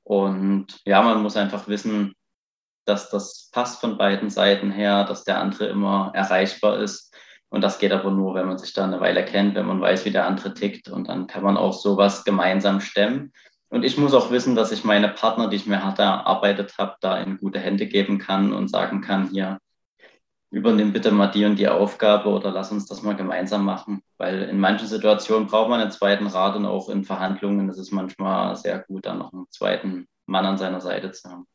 Und 0.02 0.78
ja, 0.85 1.00
man 1.00 1.23
muss 1.23 1.38
einfach 1.38 1.69
wissen, 1.69 2.12
dass 2.85 3.09
das 3.09 3.49
passt 3.50 3.80
von 3.80 3.97
beiden 3.97 4.28
Seiten 4.28 4.71
her, 4.71 5.04
dass 5.04 5.25
der 5.25 5.38
andere 5.38 5.69
immer 5.69 6.11
erreichbar 6.12 6.80
ist. 6.80 7.14
Und 7.50 7.62
das 7.62 7.78
geht 7.78 7.92
aber 7.92 8.11
nur, 8.11 8.35
wenn 8.35 8.47
man 8.47 8.59
sich 8.59 8.73
da 8.73 8.85
eine 8.85 9.00
Weile 9.00 9.25
kennt, 9.25 9.57
wenn 9.57 9.66
man 9.66 9.80
weiß, 9.80 10.04
wie 10.04 10.12
der 10.12 10.26
andere 10.26 10.54
tickt. 10.54 10.88
Und 10.88 11.09
dann 11.09 11.26
kann 11.26 11.42
man 11.42 11.57
auch 11.57 11.73
sowas 11.73 12.25
gemeinsam 12.25 12.80
stemmen. 12.80 13.33
Und 13.69 13.85
ich 13.85 13.99
muss 13.99 14.14
auch 14.14 14.30
wissen, 14.30 14.54
dass 14.54 14.73
ich 14.73 14.85
meine 14.85 15.09
Partner, 15.09 15.49
die 15.49 15.57
ich 15.57 15.66
mir 15.66 15.85
hart 15.85 15.99
erarbeitet 15.99 16.75
habe, 16.78 16.97
da 17.00 17.19
in 17.19 17.38
gute 17.38 17.61
Hände 17.61 17.87
geben 17.87 18.19
kann 18.19 18.52
und 18.52 18.69
sagen 18.69 19.00
kann, 19.00 19.28
hier, 19.30 19.59
übernimm 20.50 20.92
bitte 20.92 21.12
mal 21.12 21.28
die 21.28 21.45
und 21.45 21.57
die 21.57 21.69
Aufgabe 21.69 22.28
oder 22.28 22.50
lass 22.50 22.73
uns 22.73 22.87
das 22.87 23.02
mal 23.02 23.14
gemeinsam 23.14 23.64
machen. 23.64 24.02
Weil 24.16 24.42
in 24.42 24.59
manchen 24.59 24.88
Situationen 24.88 25.47
braucht 25.47 25.71
man 25.71 25.80
einen 25.80 25.92
zweiten 25.92 26.26
Rat 26.26 26.57
und 26.57 26.66
auch 26.66 26.88
in 26.88 27.04
Verhandlungen 27.04 27.69
ist 27.69 27.78
es 27.78 27.92
manchmal 27.92 28.57
sehr 28.57 28.80
gut, 28.80 29.07
dann 29.07 29.19
noch 29.19 29.33
einen 29.33 29.47
zweiten 29.50 30.09
Mann 30.26 30.47
an 30.47 30.59
seiner 30.59 30.80
Seite 30.80 31.12
zu 31.12 31.30
haben. 31.30 31.47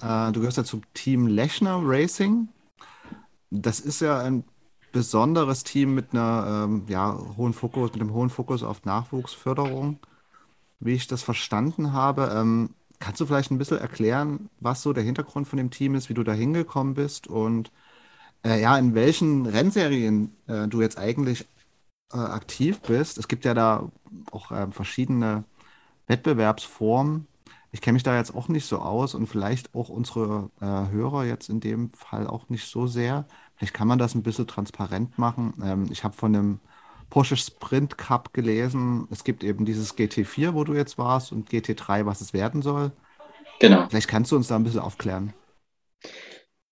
Äh, 0.00 0.32
du 0.32 0.40
gehörst 0.40 0.56
ja 0.56 0.64
zum 0.64 0.82
Team 0.94 1.26
Lechner 1.26 1.80
Racing. 1.82 2.48
Das 3.50 3.80
ist 3.80 4.00
ja 4.00 4.18
ein 4.18 4.44
besonderes 4.98 5.62
Team 5.64 5.94
mit 5.94 6.12
einer 6.12 6.64
ähm, 6.66 6.84
ja, 6.88 7.16
hohen 7.36 7.52
Fokus, 7.52 7.92
mit 7.92 8.00
einem 8.00 8.12
hohen 8.14 8.30
Fokus 8.30 8.64
auf 8.64 8.84
Nachwuchsförderung. 8.84 10.00
Wie 10.80 10.94
ich 10.94 11.06
das 11.06 11.22
verstanden 11.22 11.92
habe, 11.92 12.32
ähm, 12.34 12.74
kannst 12.98 13.20
du 13.20 13.26
vielleicht 13.26 13.50
ein 13.52 13.58
bisschen 13.58 13.78
erklären, 13.78 14.50
was 14.60 14.82
so 14.82 14.92
der 14.92 15.04
Hintergrund 15.04 15.48
von 15.48 15.56
dem 15.58 15.70
Team 15.70 15.94
ist, 15.94 16.08
wie 16.08 16.14
du 16.14 16.24
da 16.24 16.32
hingekommen 16.32 16.94
bist 16.94 17.28
und 17.28 17.72
äh, 18.44 18.60
ja, 18.60 18.78
in 18.78 18.94
welchen 18.94 19.46
Rennserien 19.46 20.36
äh, 20.48 20.68
du 20.68 20.82
jetzt 20.82 20.98
eigentlich 20.98 21.46
äh, 22.12 22.18
aktiv 22.18 22.80
bist. 22.82 23.18
Es 23.18 23.28
gibt 23.28 23.44
ja 23.44 23.54
da 23.54 23.90
auch 24.32 24.52
äh, 24.52 24.70
verschiedene 24.72 25.44
Wettbewerbsformen. 26.08 27.26
Ich 27.72 27.80
kenne 27.82 27.94
mich 27.94 28.02
da 28.04 28.16
jetzt 28.16 28.34
auch 28.34 28.48
nicht 28.48 28.66
so 28.66 28.78
aus 28.80 29.14
und 29.14 29.26
vielleicht 29.28 29.74
auch 29.74 29.88
unsere 29.90 30.50
äh, 30.60 30.66
Hörer 30.90 31.24
jetzt 31.26 31.50
in 31.50 31.60
dem 31.60 31.92
Fall 31.94 32.26
auch 32.26 32.48
nicht 32.48 32.66
so 32.70 32.86
sehr. 32.86 33.26
Vielleicht 33.58 33.74
kann 33.74 33.88
man 33.88 33.98
das 33.98 34.14
ein 34.14 34.22
bisschen 34.22 34.46
transparent 34.46 35.18
machen. 35.18 35.54
Ähm, 35.62 35.88
ich 35.90 36.04
habe 36.04 36.14
von 36.14 36.32
dem 36.32 36.60
Porsche 37.10 37.36
Sprint 37.36 37.98
Cup 37.98 38.32
gelesen. 38.32 39.08
Es 39.10 39.24
gibt 39.24 39.42
eben 39.42 39.64
dieses 39.64 39.96
GT4, 39.96 40.54
wo 40.54 40.64
du 40.64 40.74
jetzt 40.74 40.98
warst, 40.98 41.32
und 41.32 41.50
GT3, 41.50 42.06
was 42.06 42.20
es 42.20 42.32
werden 42.32 42.62
soll. 42.62 42.92
Genau. 43.60 43.86
Vielleicht 43.88 44.08
kannst 44.08 44.30
du 44.30 44.36
uns 44.36 44.48
da 44.48 44.56
ein 44.56 44.64
bisschen 44.64 44.80
aufklären. 44.80 45.32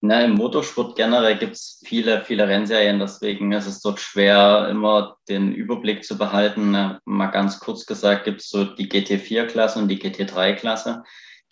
Na, 0.02 0.22
Im 0.24 0.34
Motorsport 0.34 0.94
generell 0.94 1.36
gibt 1.38 1.54
es 1.54 1.82
viele, 1.84 2.22
viele 2.22 2.46
Rennserien, 2.46 3.00
deswegen 3.00 3.50
ist 3.52 3.66
es 3.66 3.80
dort 3.80 3.98
schwer, 3.98 4.68
immer 4.70 5.16
den 5.28 5.52
Überblick 5.52 6.04
zu 6.04 6.16
behalten. 6.18 6.98
Mal 7.04 7.26
ganz 7.28 7.58
kurz 7.58 7.86
gesagt, 7.86 8.24
gibt 8.24 8.42
es 8.42 8.50
so 8.50 8.64
die 8.64 8.88
GT4-Klasse 8.88 9.78
und 9.80 9.88
die 9.88 9.98
GT3-Klasse. 9.98 11.02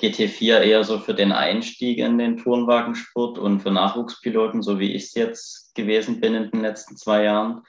GT4 0.01 0.61
eher 0.61 0.85
so 0.85 0.99
für 0.99 1.15
den 1.15 1.33
Einstieg 1.33 1.99
in 1.99 2.19
den 2.19 2.37
Turnwagensport 2.37 3.39
und 3.39 3.61
für 3.61 3.71
Nachwuchspiloten, 3.71 4.63
so 4.63 4.79
wie 4.79 4.93
ich 4.93 5.05
es 5.05 5.15
jetzt 5.15 5.75
gewesen 5.75 6.21
bin 6.21 6.35
in 6.35 6.51
den 6.51 6.61
letzten 6.61 6.97
zwei 6.97 7.25
Jahren. 7.25 7.63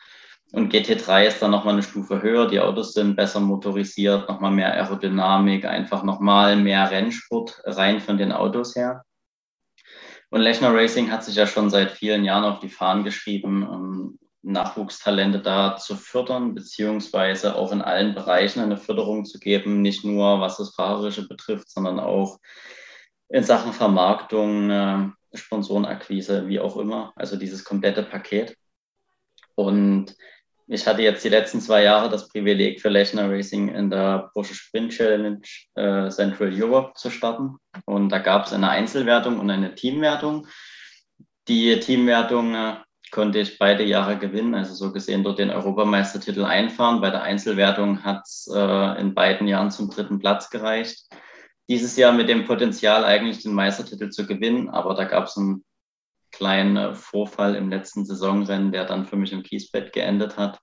Und 0.52 0.74
GT3 0.74 1.28
ist 1.28 1.42
dann 1.42 1.52
nochmal 1.52 1.74
eine 1.74 1.84
Stufe 1.84 2.22
höher. 2.22 2.48
Die 2.48 2.60
Autos 2.60 2.94
sind 2.94 3.16
besser 3.16 3.40
motorisiert, 3.40 4.30
nochmal 4.30 4.52
mehr 4.52 4.74
Aerodynamik, 4.74 5.66
einfach 5.66 6.04
nochmal 6.04 6.56
mehr 6.56 6.90
Rennsport 6.90 7.62
rein 7.66 8.00
von 8.00 8.18
den 8.18 8.32
Autos 8.32 8.76
her. 8.76 9.04
Und 10.30 10.42
Lechner 10.42 10.74
Racing 10.74 11.12
hat 11.12 11.24
sich 11.24 11.36
ja 11.36 11.48
schon 11.48 11.70
seit 11.70 11.92
vielen 11.92 12.26
Jahren 12.26 12.46
auf 12.46 12.60
die 12.60 12.70
Fahnen 12.70 13.04
geschrieben, 13.04 13.68
um 13.68 14.20
Nachwuchstalente 14.46 15.40
da 15.40 15.76
zu 15.76 15.96
fördern, 15.96 16.54
beziehungsweise 16.54 17.56
auch 17.56 17.72
in 17.72 17.82
allen 17.82 18.14
Bereichen 18.14 18.62
eine 18.62 18.78
Förderung 18.78 19.26
zu 19.26 19.40
geben, 19.40 19.82
nicht 19.82 20.06
nur 20.06 20.40
was 20.40 20.58
das 20.58 20.76
Fahrerische 20.76 21.28
betrifft, 21.28 21.70
sondern 21.70 22.00
auch 22.00 22.40
in 23.30 23.44
Sachen 23.44 23.74
Vermarktung, 23.74 24.70
äh, 24.70 25.10
Sponsorenakquise, 25.34 26.48
wie 26.48 26.60
auch 26.60 26.78
immer. 26.78 27.12
Also 27.16 27.38
dieses 27.38 27.64
komplette 27.64 28.04
Paket. 28.04 28.56
Und 29.56 30.16
ich 30.68 30.86
hatte 30.88 31.02
jetzt 31.02 31.24
die 31.24 31.30
letzten 31.30 31.60
zwei 31.60 31.84
Jahre 31.84 32.10
das 32.10 32.28
Privileg 32.28 32.82
für 32.82 32.90
Lechner 32.90 33.30
Racing 33.30 33.70
in 33.70 33.90
der 33.90 34.30
Porsche 34.34 34.54
Sprint 34.54 34.92
Challenge 34.94 35.42
äh, 35.76 36.10
Central 36.10 36.52
Europe 36.54 36.94
zu 36.96 37.10
starten. 37.10 37.58
Und 37.86 38.10
da 38.10 38.20
gab 38.20 38.46
es 38.46 38.54
eine 38.54 38.70
Einzelwertung 38.70 39.40
und 39.40 39.50
eine 39.50 39.76
Teamwertung. 39.76 40.48
Die 41.48 41.80
Teamwertung 41.80 42.56
äh, 42.56 42.76
konnte 43.12 43.40
ich 43.40 43.58
beide 43.60 43.84
Jahre 43.84 44.18
gewinnen, 44.18 44.56
also 44.56 44.74
so 44.74 44.92
gesehen 44.92 45.24
dort 45.24 45.40
den 45.40 45.52
Europameistertitel 45.52 46.44
einfahren. 46.44 47.02
Bei 47.02 47.10
der 47.10 47.24
Einzelwertung 47.24 48.04
hat 48.04 48.24
es 48.26 48.50
äh, 48.54 49.00
in 49.00 49.14
beiden 49.14 49.48
Jahren 49.48 49.72
zum 49.72 49.90
dritten 49.90 50.20
Platz 50.20 50.50
gereicht. 50.50 51.08
Dieses 51.70 51.98
Jahr 51.98 52.14
mit 52.14 52.30
dem 52.30 52.46
Potenzial 52.46 53.06
eigentlich 53.06 53.44
den 53.44 53.54
Meistertitel 53.54 54.10
zu 54.10 54.26
gewinnen, 54.26 54.70
aber 54.70 54.94
da 54.96 55.04
gab 55.04 55.26
es 55.26 55.38
einen 55.38 55.64
kleinen 56.32 56.96
Vorfall 56.96 57.56
im 57.56 57.70
letzten 57.70 58.06
Saisonrennen, 58.06 58.72
der 58.72 58.86
dann 58.86 59.06
für 59.06 59.16
mich 59.16 59.32
im 59.32 59.44
Kiesbett 59.44 59.94
geendet 59.94 60.38
hat. 60.38 60.60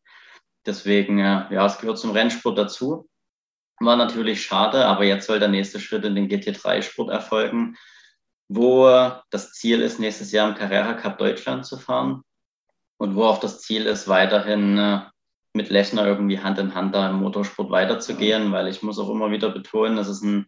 Deswegen, 0.67 1.19
äh, 1.19 1.47
ja, 1.51 1.67
es 1.67 1.79
gehört 1.79 1.99
zum 1.99 2.11
Rennsport 2.11 2.59
dazu. 2.59 3.09
War 3.81 3.97
natürlich 3.97 4.43
schade, 4.43 4.87
aber 4.87 5.05
jetzt 5.05 5.27
soll 5.27 5.39
der 5.39 5.49
nächste 5.49 5.81
Schritt 5.81 6.05
in 6.05 6.15
den 6.15 6.29
GT3-Sport 6.29 7.11
erfolgen, 7.11 7.77
wo 8.49 8.87
das 9.31 9.53
Ziel 9.53 9.81
ist, 9.81 9.99
nächstes 9.99 10.33
Jahr 10.33 10.49
im 10.49 10.55
Carrera 10.55 10.95
Cup 10.95 11.19
Deutschland 11.19 11.65
zu 11.67 11.79
fahren 11.79 12.23
und 13.03 13.17
wo 13.17 13.25
auch 13.25 13.41
das 13.41 13.61
Ziel 13.61 13.87
ist, 13.87 14.07
weiterhin 14.07 14.79
äh, 14.79 15.01
mit 15.55 15.71
Lechner 15.71 16.07
irgendwie 16.07 16.39
Hand 16.39 16.61
in 16.61 16.73
Hand 16.73 16.95
da 16.95 17.11
im 17.11 17.17
Motorsport 17.17 17.69
weiterzugehen, 17.69 18.53
weil 18.53 18.69
ich 18.69 18.85
muss 18.85 19.01
auch 19.01 19.11
immer 19.11 19.33
wieder 19.33 19.51
betonen, 19.51 19.99
es 19.99 20.07
ist 20.07 20.23
ein 20.23 20.47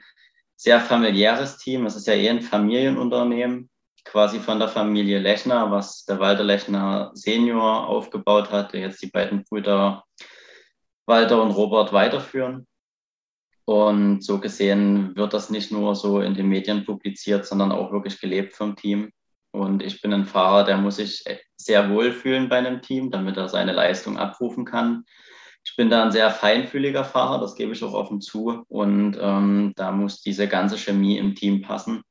sehr 0.54 0.78
familiäres 0.78 1.58
Team. 1.58 1.84
Es 1.84 1.96
ist 1.96 2.06
ja 2.06 2.14
eher 2.14 2.30
ein 2.30 2.42
Familienunternehmen 2.42 3.70
quasi 4.04 4.38
von 4.38 4.60
der 4.60 4.68
Familie 4.68 5.18
Lechner, 5.18 5.72
was 5.72 6.04
der 6.04 6.20
Walter 6.20 6.44
Lechner 6.44 7.10
Senior 7.14 7.88
aufgebaut 7.88 8.52
hat, 8.52 8.72
der 8.72 8.82
jetzt 8.82 9.02
die 9.02 9.10
beiden 9.10 9.42
Brüder 9.42 10.04
Walter 11.06 11.42
und 11.42 11.50
Robert 11.50 11.92
weiterführen. 11.92 12.68
Und 13.64 14.22
so 14.22 14.38
gesehen 14.38 15.16
wird 15.16 15.34
das 15.34 15.50
nicht 15.50 15.72
nur 15.72 15.96
so 15.96 16.20
in 16.20 16.34
den 16.34 16.48
Medien 16.48 16.84
publiziert, 16.84 17.46
sondern 17.46 17.72
auch 17.72 17.90
wirklich 17.90 18.20
gelebt 18.20 18.54
vom 18.54 18.76
Team. 18.76 19.10
Und 19.54 19.84
ich 19.84 20.02
bin 20.02 20.12
ein 20.12 20.24
Fahrer, 20.24 20.64
der 20.64 20.78
muss 20.78 20.96
sich 20.96 21.22
sehr 21.56 21.88
wohl 21.88 22.10
fühlen 22.10 22.48
bei 22.48 22.58
einem 22.58 22.82
Team, 22.82 23.12
damit 23.12 23.36
er 23.36 23.48
seine 23.48 23.70
Leistung 23.70 24.18
abrufen 24.18 24.64
kann. 24.64 25.04
Ich 25.64 25.76
bin 25.76 25.90
da 25.90 26.02
ein 26.02 26.10
sehr 26.10 26.28
feinfühliger 26.30 27.04
Fahrer, 27.04 27.40
das 27.40 27.54
gebe 27.54 27.72
ich 27.72 27.84
auch 27.84 27.94
offen 27.94 28.20
zu. 28.20 28.64
Und 28.66 29.16
ähm, 29.20 29.72
da 29.76 29.92
muss 29.92 30.22
diese 30.22 30.48
ganze 30.48 30.76
Chemie 30.76 31.18
im 31.18 31.36
Team 31.36 31.62
passen. 31.62 32.02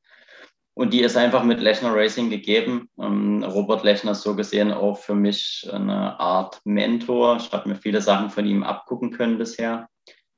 Und 0.73 0.93
die 0.93 1.01
ist 1.01 1.17
einfach 1.17 1.43
mit 1.43 1.59
Lechner 1.59 1.93
Racing 1.93 2.29
gegeben. 2.29 2.89
Ähm, 2.97 3.43
Robert 3.43 3.83
Lechner 3.83 4.11
ist 4.11 4.21
so 4.21 4.37
gesehen 4.37 4.71
auch 4.71 4.97
für 4.97 5.13
mich 5.13 5.67
eine 5.69 6.17
Art 6.21 6.61
Mentor. 6.63 7.35
Ich 7.41 7.51
habe 7.51 7.67
mir 7.67 7.75
viele 7.75 8.01
Sachen 8.01 8.29
von 8.29 8.45
ihm 8.45 8.63
abgucken 8.63 9.11
können 9.11 9.37
bisher. 9.37 9.89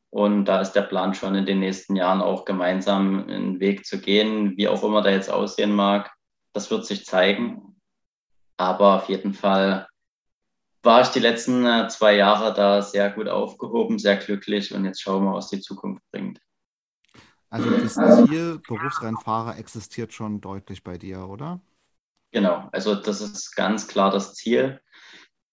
Und 0.09 0.45
da 0.45 0.59
ist 0.59 0.71
der 0.71 0.81
Plan 0.81 1.13
schon 1.13 1.35
in 1.35 1.45
den 1.45 1.59
nächsten 1.59 1.95
Jahren 1.95 2.21
auch 2.21 2.45
gemeinsam 2.45 3.27
einen 3.27 3.59
Weg 3.59 3.85
zu 3.85 4.01
gehen, 4.01 4.57
wie 4.57 4.67
auch 4.67 4.83
immer 4.83 5.03
der 5.03 5.13
jetzt 5.13 5.29
aussehen 5.29 5.75
mag. 5.75 6.14
Das 6.55 6.71
wird 6.71 6.85
sich 6.85 7.05
zeigen. 7.05 7.75
Aber 8.55 8.95
auf 8.95 9.09
jeden 9.09 9.33
Fall 9.33 9.89
war 10.83 11.01
ich 11.01 11.09
die 11.09 11.19
letzten 11.19 11.65
äh, 11.65 11.89
zwei 11.89 12.15
Jahre 12.15 12.53
da 12.53 12.81
sehr 12.81 13.09
gut 13.09 13.27
aufgehoben, 13.27 14.00
sehr 14.00 14.15
glücklich 14.15 14.74
und 14.74 14.85
jetzt 14.85 15.01
schauen 15.01 15.25
wir, 15.25 15.33
was 15.33 15.50
die 15.50 15.59
Zukunft 15.59 16.01
bringt. 16.12 16.39
Also 17.50 17.69
das 17.71 17.95
Ziel 17.95 18.62
Berufsrennfahrer 18.65 19.57
existiert 19.57 20.13
schon 20.13 20.39
deutlich 20.39 20.81
bei 20.81 20.97
dir, 20.97 21.27
oder? 21.27 21.59
Genau, 22.31 22.69
also 22.71 22.95
das 22.95 23.19
ist 23.19 23.53
ganz 23.55 23.89
klar 23.89 24.09
das 24.09 24.33
Ziel. 24.33 24.79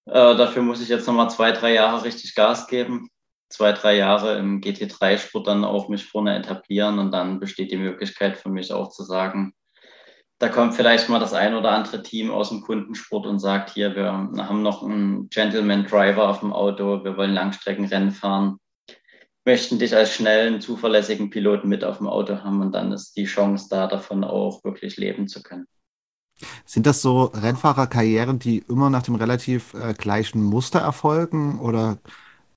Äh, 0.06 0.36
dafür 0.36 0.62
muss 0.62 0.80
ich 0.80 0.88
jetzt 0.88 1.08
nochmal 1.08 1.30
zwei, 1.30 1.50
drei 1.50 1.74
Jahre 1.74 2.04
richtig 2.04 2.36
Gas 2.36 2.68
geben. 2.68 3.08
Zwei, 3.48 3.72
drei 3.72 3.96
Jahre 3.96 4.38
im 4.38 4.60
GT3-Sport 4.60 5.48
dann 5.48 5.64
auch 5.64 5.88
mich 5.88 6.06
vorne 6.06 6.38
etablieren 6.38 7.00
und 7.00 7.10
dann 7.10 7.40
besteht 7.40 7.72
die 7.72 7.76
Möglichkeit 7.76 8.36
für 8.36 8.50
mich 8.50 8.72
auch 8.72 8.90
zu 8.90 9.02
sagen, 9.02 9.52
da 10.42 10.48
kommt 10.48 10.74
vielleicht 10.74 11.08
mal 11.08 11.20
das 11.20 11.34
ein 11.34 11.54
oder 11.54 11.70
andere 11.70 12.02
Team 12.02 12.32
aus 12.32 12.48
dem 12.48 12.62
Kundensport 12.62 13.26
und 13.26 13.38
sagt, 13.38 13.70
hier, 13.70 13.94
wir 13.94 14.06
haben 14.10 14.62
noch 14.62 14.82
einen 14.82 15.28
Gentleman 15.30 15.86
Driver 15.86 16.28
auf 16.28 16.40
dem 16.40 16.52
Auto, 16.52 17.04
wir 17.04 17.16
wollen 17.16 17.32
Langstreckenrennen 17.32 18.10
fahren, 18.10 18.56
möchten 19.44 19.78
dich 19.78 19.94
als 19.94 20.12
schnellen, 20.12 20.60
zuverlässigen 20.60 21.30
Piloten 21.30 21.68
mit 21.68 21.84
auf 21.84 21.98
dem 21.98 22.08
Auto 22.08 22.42
haben 22.42 22.60
und 22.60 22.72
dann 22.72 22.90
ist 22.90 23.16
die 23.16 23.26
Chance 23.26 23.68
da, 23.70 23.86
davon 23.86 24.24
auch 24.24 24.64
wirklich 24.64 24.96
leben 24.96 25.28
zu 25.28 25.44
können. 25.44 25.68
Sind 26.64 26.86
das 26.86 27.02
so 27.02 27.26
Rennfahrerkarrieren, 27.26 28.40
die 28.40 28.64
immer 28.68 28.90
nach 28.90 29.04
dem 29.04 29.14
relativ 29.14 29.74
äh, 29.74 29.94
gleichen 29.94 30.42
Muster 30.42 30.80
erfolgen 30.80 31.60
oder 31.60 31.98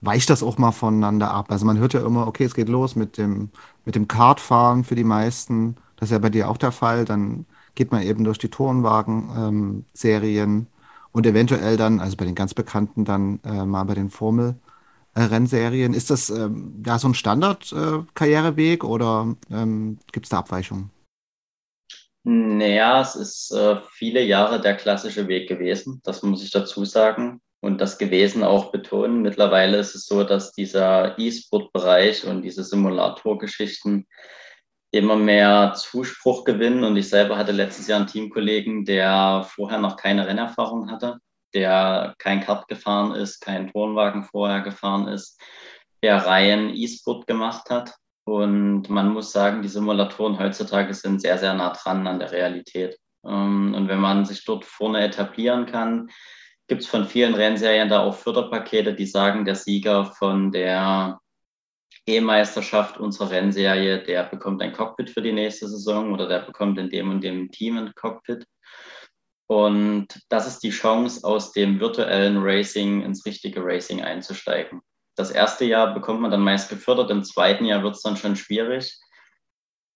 weicht 0.02 0.32
das 0.32 0.42
auch 0.42 0.58
mal 0.58 0.72
voneinander 0.72 1.30
ab? 1.30 1.52
Also 1.52 1.68
man 1.68 1.78
hört 1.78 1.94
ja 1.94 2.04
immer, 2.04 2.26
okay, 2.26 2.46
es 2.46 2.56
geht 2.56 2.70
los 2.70 2.96
mit 2.96 3.20
dem, 3.20 3.52
mit 3.86 3.94
dem 3.94 4.08
Kartfahren 4.08 4.84
für 4.84 4.96
die 4.96 5.04
meisten. 5.04 5.76
Das 5.98 6.10
ist 6.10 6.14
ja 6.14 6.18
bei 6.18 6.32
dir 6.32 6.50
auch 6.50 6.58
der 6.58 6.72
Fall. 6.72 7.06
Dann 7.06 7.46
geht 7.76 7.92
man 7.92 8.02
eben 8.02 8.24
durch 8.24 8.38
die 8.38 8.50
Tourenwagen-Serien 8.50 10.50
ähm, 10.50 10.68
und 11.12 11.26
eventuell 11.26 11.78
dann, 11.78 12.00
also 12.00 12.18
bei 12.18 12.26
den 12.26 12.36
ganz 12.36 12.54
bekannten, 12.54 13.06
dann 13.06 13.40
äh, 13.46 13.66
mal 13.66 13.84
bei 13.84 13.94
den 13.94 14.10
Formel-Rennserien. 14.10 15.94
Ist 15.94 16.10
das 16.10 16.30
ähm, 16.30 16.84
ja 16.86 16.98
so 16.98 17.08
ein 17.08 17.14
Standard-Karriereweg 17.14 18.84
äh, 18.84 18.88
oder 18.88 19.36
ähm, 19.52 20.00
gibt 20.12 20.26
es 20.26 20.30
da 20.30 20.40
Abweichungen? 20.40 20.90
Naja, 22.24 23.02
es 23.02 23.16
ist 23.16 23.52
äh, 23.52 23.78
viele 23.92 24.24
Jahre 24.24 24.60
der 24.60 24.76
klassische 24.76 25.28
Weg 25.28 25.48
gewesen, 25.48 26.02
das 26.04 26.24
muss 26.24 26.44
ich 26.44 26.50
dazu 26.50 26.84
sagen. 26.84 27.42
Und 27.62 27.82
das 27.82 27.98
gewesen 27.98 28.44
auch 28.44 28.72
betonen. 28.72 29.24
Mittlerweile 29.24 29.78
ist 29.78 29.96
es 29.96 30.06
so, 30.06 30.24
dass 30.24 30.52
dieser 30.52 31.18
E-Sport-Bereich 31.18 32.26
und 32.26 32.44
diese 32.44 32.64
Simulatorgeschichten 32.64 34.06
immer 34.96 35.16
mehr 35.16 35.74
Zuspruch 35.76 36.44
gewinnen. 36.46 36.84
Und 36.84 36.98
ich 36.98 37.10
selber 37.10 37.38
hatte 37.38 37.52
letztes 37.52 37.88
Jahr 37.88 38.00
einen 38.00 38.08
Teamkollegen, 38.08 38.86
der 38.86 39.46
vorher 39.50 39.80
noch 39.80 39.98
keine 39.98 40.28
Rennerfahrung 40.28 40.90
hatte, 40.90 41.18
der 41.54 42.16
kein 42.18 42.42
Kart 42.42 42.68
gefahren 42.68 43.12
ist, 43.12 43.42
keinen 43.42 43.72
Turnwagen 43.72 44.24
vorher 44.24 44.62
gefahren 44.62 45.08
ist, 45.08 45.40
der 46.04 46.26
rein 46.26 46.70
E-Sport 46.74 47.28
gemacht 47.28 47.70
hat. 47.70 47.94
Und 48.26 48.90
man 48.90 49.14
muss 49.14 49.32
sagen, 49.32 49.62
die 49.62 49.68
Simulatoren 49.68 50.40
heutzutage 50.40 50.94
sind 50.94 51.22
sehr, 51.22 51.38
sehr 51.38 51.54
nah 51.54 51.74
dran 51.74 52.08
an 52.08 52.20
der 52.20 52.32
Realität. 52.32 52.98
Ähm, 53.26 53.74
und 53.76 53.88
wenn 53.88 54.00
man 54.00 54.26
sich 54.26 54.46
dort 54.46 54.66
vorne 54.66 55.04
etablieren 55.04 55.66
kann, 55.66 56.10
gibt 56.68 56.82
es 56.82 56.88
von 56.88 57.06
vielen 57.06 57.36
Rennserien 57.36 57.90
da 57.90 58.02
auch 58.02 58.16
Förderpakete, 58.16 58.96
die 58.96 59.06
sagen, 59.06 59.46
der 59.46 59.56
Sieger 59.56 60.06
von 60.06 60.52
der 60.52 61.20
E-Meisterschaft 62.08 63.00
unserer 63.00 63.32
Rennserie, 63.32 64.04
der 64.04 64.24
bekommt 64.24 64.62
ein 64.62 64.74
Cockpit 64.74 65.10
für 65.10 65.22
die 65.22 65.34
nächste 65.34 65.68
Saison 65.68 66.14
oder 66.14 66.28
der 66.28 66.40
bekommt 66.40 66.78
in 66.78 66.90
dem 66.90 67.10
und 67.10 67.24
dem 67.24 67.52
Team 67.52 67.78
ein 67.78 67.94
Cockpit. 67.96 68.46
Und 69.48 70.08
das 70.30 70.48
ist 70.48 70.60
die 70.60 70.72
Chance, 70.72 71.26
aus 71.28 71.52
dem 71.52 71.80
virtuellen 71.80 72.38
Racing 72.42 73.02
ins 73.02 73.26
richtige 73.26 73.64
Racing 73.64 74.02
einzusteigen. 74.02 74.82
Das 75.16 75.32
erste 75.32 75.66
Jahr 75.66 75.94
bekommt 75.94 76.22
man 76.22 76.32
dann 76.32 76.42
meist 76.42 76.70
gefördert, 76.70 77.10
im 77.10 77.24
zweiten 77.24 77.66
Jahr 77.66 77.84
wird 77.84 77.96
es 77.96 78.02
dann 78.02 78.18
schon 78.18 78.36
schwierig. 78.36 79.00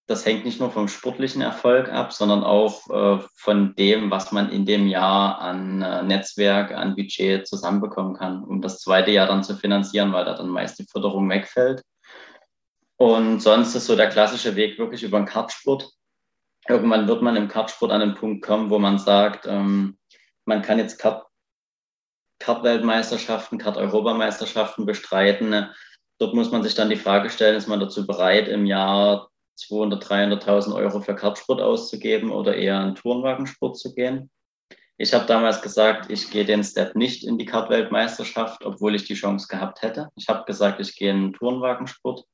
Das 0.07 0.25
hängt 0.25 0.45
nicht 0.45 0.59
nur 0.59 0.71
vom 0.71 0.87
sportlichen 0.87 1.41
Erfolg 1.41 1.89
ab, 1.89 2.13
sondern 2.13 2.43
auch 2.43 2.89
äh, 2.89 3.23
von 3.35 3.75
dem, 3.75 4.09
was 4.09 4.31
man 4.31 4.49
in 4.49 4.65
dem 4.65 4.87
Jahr 4.87 5.39
an 5.39 5.83
äh, 5.83 6.01
Netzwerk, 6.01 6.71
an 6.71 6.95
Budget 6.95 7.47
zusammenbekommen 7.47 8.15
kann, 8.15 8.43
um 8.43 8.61
das 8.61 8.79
zweite 8.79 9.11
Jahr 9.11 9.27
dann 9.27 9.43
zu 9.43 9.55
finanzieren, 9.55 10.11
weil 10.11 10.25
da 10.25 10.33
dann 10.35 10.49
meist 10.49 10.79
die 10.79 10.87
Förderung 10.91 11.29
wegfällt. 11.29 11.83
Und 12.99 13.39
sonst 13.39 13.75
ist 13.75 13.85
so 13.85 13.95
der 13.95 14.09
klassische 14.09 14.57
Weg 14.57 14.77
wirklich 14.77 15.03
über 15.03 15.17
den 15.17 15.25
Kartsport. 15.25 15.89
Irgendwann 16.67 17.07
wird 17.07 17.21
man 17.21 17.38
im 17.38 17.47
Kartsport 17.47 17.93
an 17.93 18.01
den 18.01 18.13
Punkt 18.13 18.45
kommen, 18.45 18.69
wo 18.69 18.77
man 18.77 18.99
sagt, 18.99 19.45
ähm, 19.47 19.97
man 20.45 20.62
kann 20.62 20.79
jetzt 20.79 20.99
Kart 20.99 21.25
Kartweltmeisterschaften, 22.39 23.57
Kart-Europameisterschaften 23.57 24.85
bestreiten. 24.85 25.69
Dort 26.19 26.33
muss 26.33 26.51
man 26.51 26.63
sich 26.63 26.75
dann 26.75 26.89
die 26.89 26.97
Frage 26.97 27.29
stellen, 27.29 27.55
ist 27.55 27.67
man 27.67 27.79
dazu 27.79 28.05
bereit, 28.05 28.49
im 28.49 28.65
Jahr 28.65 29.29
200.000, 29.57 30.43
300.000 30.43 30.75
Euro 30.75 31.01
für 31.01 31.15
Kartsport 31.15 31.62
auszugeben 31.62 32.31
oder 32.31 32.55
eher 32.55 32.81
in 32.81 32.95
Turnwagensport 32.95 33.77
zu 33.77 33.93
gehen? 33.93 34.29
Ich 34.97 35.13
habe 35.13 35.25
damals 35.25 35.62
gesagt, 35.62 36.12
ich 36.12 36.29
gehe 36.31 36.45
den 36.45 36.63
Step 36.65 36.95
nicht 36.95 37.23
in 37.23 37.38
die 37.38 37.45
Kartweltmeisterschaft, 37.45 38.65
obwohl 38.65 38.95
ich 38.95 39.05
die 39.05 39.15
Chance 39.15 39.47
gehabt 39.49 39.81
hätte. 39.81 40.09
Ich 40.15 40.27
habe 40.27 40.43
gesagt, 40.43 40.81
ich 40.81 40.95
gehe 40.95 41.12
in 41.12 41.21
den 41.21 41.33
Turnwagensport 41.33 42.25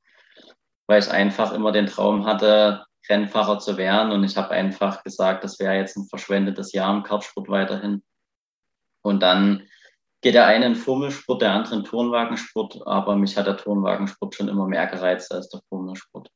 weil 0.86 1.00
ich 1.00 1.10
einfach 1.10 1.52
immer 1.52 1.72
den 1.72 1.86
Traum 1.86 2.26
hatte, 2.26 2.84
Rennfahrer 3.08 3.58
zu 3.58 3.76
werden. 3.76 4.12
Und 4.12 4.24
ich 4.24 4.36
habe 4.36 4.50
einfach 4.50 5.02
gesagt, 5.02 5.44
das 5.44 5.58
wäre 5.58 5.76
jetzt 5.76 5.96
ein 5.96 6.06
verschwendetes 6.08 6.72
Jahr 6.72 6.94
im 6.94 7.02
Kartsport 7.02 7.48
weiterhin. 7.48 8.02
Und 9.02 9.22
dann 9.22 9.62
geht 10.20 10.34
der 10.34 10.46
eine 10.46 10.66
in 10.66 10.74
Formelsport, 10.74 11.42
der 11.42 11.52
andere 11.52 11.76
in 11.76 11.84
Turnwagensport, 11.84 12.84
aber 12.86 13.16
mich 13.16 13.36
hat 13.36 13.46
der 13.46 13.56
Turnwagensport 13.56 14.34
schon 14.34 14.48
immer 14.48 14.66
mehr 14.66 14.86
gereizt 14.86 15.32
als 15.32 15.48
der 15.50 15.60
Formelsport. 15.68 16.30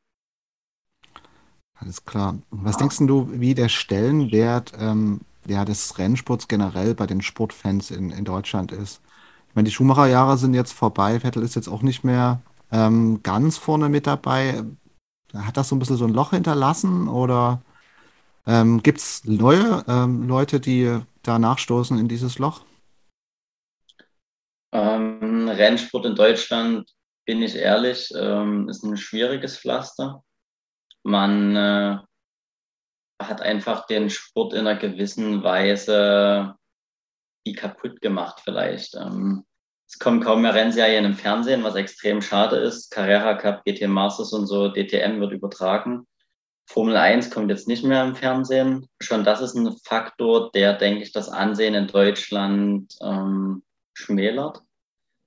Alles 1.75 2.05
klar. 2.05 2.39
Was 2.51 2.77
denkst 2.77 2.99
du, 3.01 3.29
wie 3.33 3.55
der 3.55 3.69
Stellenwert 3.69 4.73
ähm, 4.79 5.23
ja, 5.47 5.65
des 5.65 5.99
Rennsports 5.99 6.47
generell 6.47 6.95
bei 6.95 7.07
den 7.07 7.23
Sportfans 7.23 7.91
in, 7.91 8.11
in 8.11 8.25
Deutschland 8.25 8.71
ist? 8.71 9.01
Ich 9.49 9.57
meine, 9.57 9.67
die 9.67 9.75
Schumacher-Jahre 9.75 10.37
sind 10.37 10.55
jetzt 10.55 10.73
vorbei. 10.73 11.19
Vettel 11.19 11.43
ist 11.43 11.57
jetzt 11.57 11.69
auch 11.69 11.83
nicht 11.83 12.05
mehr 12.05 12.43
ähm, 12.73 13.23
ganz 13.23 13.59
vorne 13.59 13.89
mit 13.89 14.07
dabei. 14.07 14.63
Hat 15.35 15.57
das 15.57 15.69
so 15.69 15.77
ein 15.77 15.79
bisschen 15.79 15.97
so 15.97 16.07
ein 16.07 16.15
Loch 16.15 16.31
hinterlassen 16.31 17.09
oder 17.09 17.63
ähm, 18.47 18.83
gibt 18.83 18.99
es 18.99 19.25
neue 19.25 19.85
ähm, 19.87 20.27
Leute, 20.27 20.61
die 20.61 21.01
da 21.23 21.39
nachstoßen 21.39 21.99
in 21.99 22.09
dieses 22.09 22.39
Loch? 22.39 22.63
Ähm, 24.73 25.49
Rennsport 25.49 26.07
in 26.07 26.15
Deutschland, 26.15 26.91
bin 27.27 27.43
ich 27.43 27.57
ehrlich, 27.57 28.13
ähm, 28.17 28.69
ist 28.69 28.83
ein 28.83 28.97
schwieriges 28.97 29.59
Pflaster. 29.59 30.23
Man 31.03 31.57
äh, 31.57 31.99
hat 33.21 33.43
einfach 33.43 33.87
den 33.87 34.11
Sport 34.11 34.55
in 34.55 34.67
einer 34.67 34.77
gewissen 34.77 35.43
Weise 35.43 36.55
wie 37.45 37.53
kaputt 37.53 38.01
gemacht 38.01 38.41
vielleicht. 38.43 38.95
Ähm, 38.95 39.45
es 39.93 39.99
kommen 39.99 40.21
kaum 40.21 40.43
mehr 40.43 40.55
Rennserien 40.55 41.05
im 41.05 41.17
Fernsehen, 41.17 41.65
was 41.65 41.75
extrem 41.75 42.23
schade 42.23 42.57
ist. 42.57 42.93
Carrera 42.93 43.35
Cup, 43.35 43.65
GT 43.65 43.89
Masters 43.89 44.33
und 44.33 44.47
so, 44.47 44.69
DTM 44.69 45.19
wird 45.19 45.33
übertragen. 45.33 46.07
Formel 46.69 46.97
1 46.97 47.33
kommt 47.33 47.51
jetzt 47.51 47.67
nicht 47.67 47.83
mehr 47.83 48.05
im 48.05 48.15
Fernsehen. 48.15 48.89
Schon 49.01 49.25
das 49.25 49.41
ist 49.41 49.57
ein 49.57 49.77
Faktor, 49.85 50.53
der, 50.53 50.75
denke 50.75 51.03
ich, 51.03 51.11
das 51.11 51.29
Ansehen 51.29 51.75
in 51.75 51.89
Deutschland 51.89 52.95
ähm, 53.03 53.65
schmälert. 53.93 54.63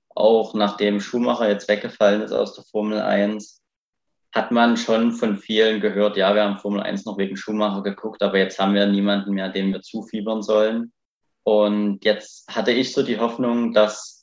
Auch 0.08 0.54
nachdem 0.54 0.98
Schumacher 0.98 1.46
jetzt 1.46 1.68
weggefallen 1.68 2.22
ist 2.22 2.32
aus 2.32 2.54
der 2.54 2.64
Formel 2.64 3.02
1, 3.02 3.60
hat 4.32 4.50
man 4.50 4.78
schon 4.78 5.12
von 5.12 5.36
vielen 5.36 5.82
gehört, 5.82 6.16
ja, 6.16 6.34
wir 6.34 6.42
haben 6.42 6.58
Formel 6.58 6.80
1 6.80 7.04
noch 7.04 7.18
wegen 7.18 7.36
Schumacher 7.36 7.82
geguckt, 7.82 8.22
aber 8.22 8.38
jetzt 8.38 8.58
haben 8.58 8.72
wir 8.72 8.86
niemanden 8.86 9.34
mehr, 9.34 9.50
dem 9.50 9.74
wir 9.74 9.82
zufiebern 9.82 10.42
sollen. 10.42 10.90
Und 11.42 12.02
jetzt 12.02 12.48
hatte 12.48 12.72
ich 12.72 12.94
so 12.94 13.02
die 13.02 13.18
Hoffnung, 13.18 13.74
dass 13.74 14.13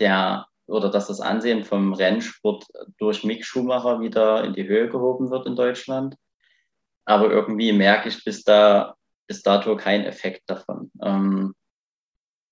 der 0.00 0.46
oder 0.68 0.90
dass 0.90 1.06
das 1.06 1.20
Ansehen 1.20 1.64
vom 1.64 1.94
Rennsport 1.94 2.66
durch 2.98 3.24
Mick 3.24 3.44
Schumacher 3.44 4.00
wieder 4.00 4.44
in 4.44 4.52
die 4.52 4.68
Höhe 4.68 4.88
gehoben 4.88 5.30
wird 5.30 5.46
in 5.46 5.56
Deutschland. 5.56 6.16
Aber 7.06 7.30
irgendwie 7.30 7.72
merke 7.72 8.10
ich 8.10 8.22
bis, 8.22 8.44
da, 8.44 8.94
bis 9.26 9.42
dato 9.42 9.76
keinen 9.76 10.04
Effekt 10.04 10.42
davon. 10.46 10.90
Ähm, 11.02 11.54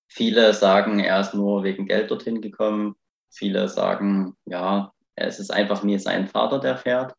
viele 0.07 0.53
sagen, 0.53 0.99
er 0.99 1.19
ist 1.19 1.35
nur 1.35 1.63
wegen 1.63 1.85
Geld 1.85 2.09
dorthin 2.09 2.41
gekommen. 2.41 2.95
Viele 3.29 3.69
sagen, 3.69 4.35
ja, 4.45 4.91
es 5.15 5.39
ist 5.39 5.51
einfach 5.51 5.83
nie 5.83 5.99
sein 5.99 6.27
Vater, 6.27 6.59
der 6.59 6.77
fährt. 6.77 7.13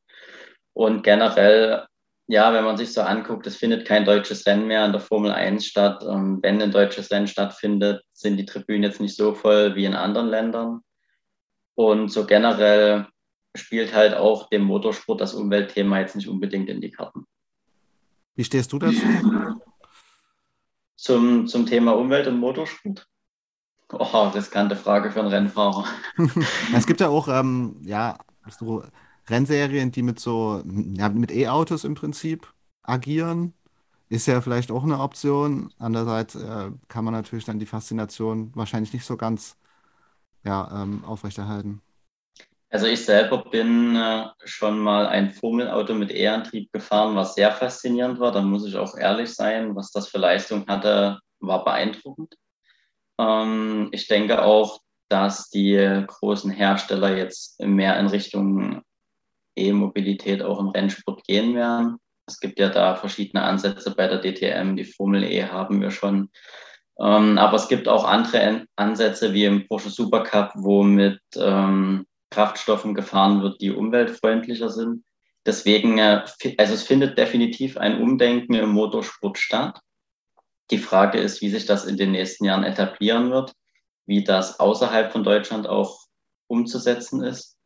Und 0.72 1.04
generell 1.04 1.86
ja, 2.30 2.52
wenn 2.52 2.64
man 2.64 2.76
sich 2.76 2.92
so 2.92 3.00
anguckt, 3.00 3.46
es 3.46 3.56
findet 3.56 3.86
kein 3.86 4.04
deutsches 4.04 4.46
Rennen 4.46 4.66
mehr 4.66 4.84
an 4.84 4.92
der 4.92 5.00
Formel 5.00 5.32
1 5.32 5.64
statt. 5.64 6.04
Ähm, 6.06 6.38
wenn 6.42 6.60
ein 6.60 6.70
deutsches 6.70 7.10
Rennen 7.10 7.26
stattfindet, 7.26 8.04
sind 8.12 8.36
die 8.36 8.44
Tribünen 8.44 8.82
jetzt 8.82 9.00
nicht 9.00 9.16
so 9.16 9.34
voll 9.34 9.74
wie 9.74 9.86
in 9.86 9.94
anderen 9.94 10.28
Ländern. 10.28 10.80
Und 11.74 12.12
so 12.12 12.26
generell 12.26 13.06
spielt 13.56 13.94
halt 13.94 14.14
auch 14.14 14.50
dem 14.50 14.62
Motorsport 14.64 15.22
das 15.22 15.32
Umweltthema 15.32 16.00
jetzt 16.00 16.16
nicht 16.16 16.28
unbedingt 16.28 16.68
in 16.68 16.82
die 16.82 16.90
Karten. 16.90 17.24
Wie 18.34 18.44
stehst 18.44 18.72
du 18.72 18.78
dazu? 18.78 19.00
Zum, 20.96 21.46
zum 21.46 21.64
Thema 21.64 21.92
Umwelt 21.92 22.26
und 22.26 22.38
Motorsport? 22.38 23.06
Oh, 23.90 24.28
riskante 24.28 24.76
Frage 24.76 25.10
für 25.10 25.20
einen 25.20 25.30
Rennfahrer. 25.30 25.86
es 26.74 26.86
gibt 26.86 27.00
ja 27.00 27.08
auch, 27.08 27.26
ähm, 27.28 27.80
ja, 27.84 28.18
so 28.58 28.84
Rennserien, 29.30 29.92
die 29.92 30.02
mit 30.02 30.20
so, 30.20 30.62
ja, 30.94 31.08
mit 31.08 31.30
E-Autos 31.30 31.84
im 31.84 31.94
Prinzip 31.94 32.52
agieren. 32.82 33.54
Ist 34.08 34.26
ja 34.26 34.40
vielleicht 34.40 34.70
auch 34.70 34.84
eine 34.84 35.00
Option. 35.00 35.72
Andererseits 35.78 36.34
äh, 36.34 36.70
kann 36.88 37.04
man 37.04 37.14
natürlich 37.14 37.44
dann 37.44 37.58
die 37.58 37.66
Faszination 37.66 38.50
wahrscheinlich 38.54 38.92
nicht 38.92 39.04
so 39.04 39.16
ganz 39.16 39.56
ja, 40.44 40.82
ähm, 40.82 41.04
aufrechterhalten. 41.04 41.82
Also 42.70 42.86
ich 42.86 43.04
selber 43.04 43.44
bin 43.50 43.96
äh, 43.96 44.26
schon 44.44 44.78
mal 44.78 45.06
ein 45.06 45.30
Formelauto 45.30 45.94
mit 45.94 46.10
E-Antrieb 46.10 46.70
gefahren, 46.72 47.16
was 47.16 47.34
sehr 47.34 47.50
faszinierend 47.52 48.20
war. 48.20 48.32
Da 48.32 48.42
muss 48.42 48.66
ich 48.66 48.76
auch 48.76 48.96
ehrlich 48.96 49.34
sein, 49.34 49.74
was 49.74 49.90
das 49.90 50.08
für 50.08 50.18
Leistung 50.18 50.66
hatte, 50.66 51.18
war 51.40 51.64
beeindruckend. 51.64 52.34
Ähm, 53.18 53.88
ich 53.92 54.06
denke 54.06 54.42
auch, 54.42 54.80
dass 55.08 55.48
die 55.48 56.04
großen 56.06 56.50
Hersteller 56.50 57.16
jetzt 57.16 57.58
mehr 57.60 57.98
in 57.98 58.08
Richtung 58.08 58.82
E-Mobilität 59.58 60.42
auch 60.42 60.60
im 60.60 60.68
Rennsport 60.68 61.24
gehen 61.24 61.54
werden. 61.54 61.98
Es 62.26 62.40
gibt 62.40 62.58
ja 62.58 62.68
da 62.68 62.94
verschiedene 62.94 63.42
Ansätze 63.42 63.94
bei 63.94 64.06
der 64.06 64.20
DTM. 64.20 64.76
Die 64.76 64.84
Formel 64.84 65.24
E 65.24 65.44
haben 65.44 65.80
wir 65.80 65.90
schon. 65.90 66.30
Ähm, 67.00 67.38
aber 67.38 67.56
es 67.56 67.68
gibt 67.68 67.88
auch 67.88 68.04
andere 68.04 68.66
Ansätze 68.76 69.32
wie 69.32 69.44
im 69.44 69.66
Porsche 69.66 69.90
Supercup, 69.90 70.52
wo 70.56 70.82
mit 70.82 71.20
ähm, 71.36 72.06
Kraftstoffen 72.30 72.94
gefahren 72.94 73.42
wird, 73.42 73.60
die 73.60 73.70
umweltfreundlicher 73.70 74.68
sind. 74.68 75.04
Deswegen, 75.46 75.98
äh, 75.98 76.24
also 76.58 76.74
es 76.74 76.82
findet 76.82 77.16
definitiv 77.16 77.76
ein 77.78 78.02
Umdenken 78.02 78.54
im 78.54 78.70
Motorsport 78.70 79.38
statt. 79.38 79.80
Die 80.70 80.78
Frage 80.78 81.18
ist, 81.18 81.40
wie 81.40 81.48
sich 81.48 81.64
das 81.64 81.86
in 81.86 81.96
den 81.96 82.12
nächsten 82.12 82.44
Jahren 82.44 82.64
etablieren 82.64 83.30
wird, 83.30 83.54
wie 84.04 84.24
das 84.24 84.60
außerhalb 84.60 85.12
von 85.12 85.24
Deutschland 85.24 85.66
auch 85.66 86.00
umzusetzen 86.48 87.22
ist. 87.22 87.56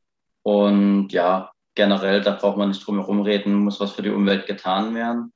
Und 0.42 1.12
ja, 1.12 1.51
generell, 1.74 2.20
da 2.20 2.32
braucht 2.32 2.58
man 2.58 2.68
nicht 2.68 2.86
drum 2.86 2.98
herum 2.98 3.22
reden, 3.22 3.54
muss 3.54 3.80
was 3.80 3.92
für 3.92 4.02
die 4.02 4.10
Umwelt 4.10 4.46
getan 4.46 4.94
werden. 4.94 5.32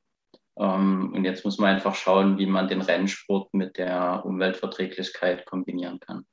Ähm, 0.58 1.12
und 1.14 1.24
jetzt 1.24 1.44
muss 1.44 1.58
man 1.58 1.74
einfach 1.74 1.94
schauen, 1.94 2.38
wie 2.38 2.46
man 2.46 2.68
den 2.68 2.80
Rennsport 2.80 3.52
mit 3.52 3.76
der 3.76 4.24
Umweltverträglichkeit 4.24 5.44
kombinieren 5.46 6.00
kann. 6.00 6.26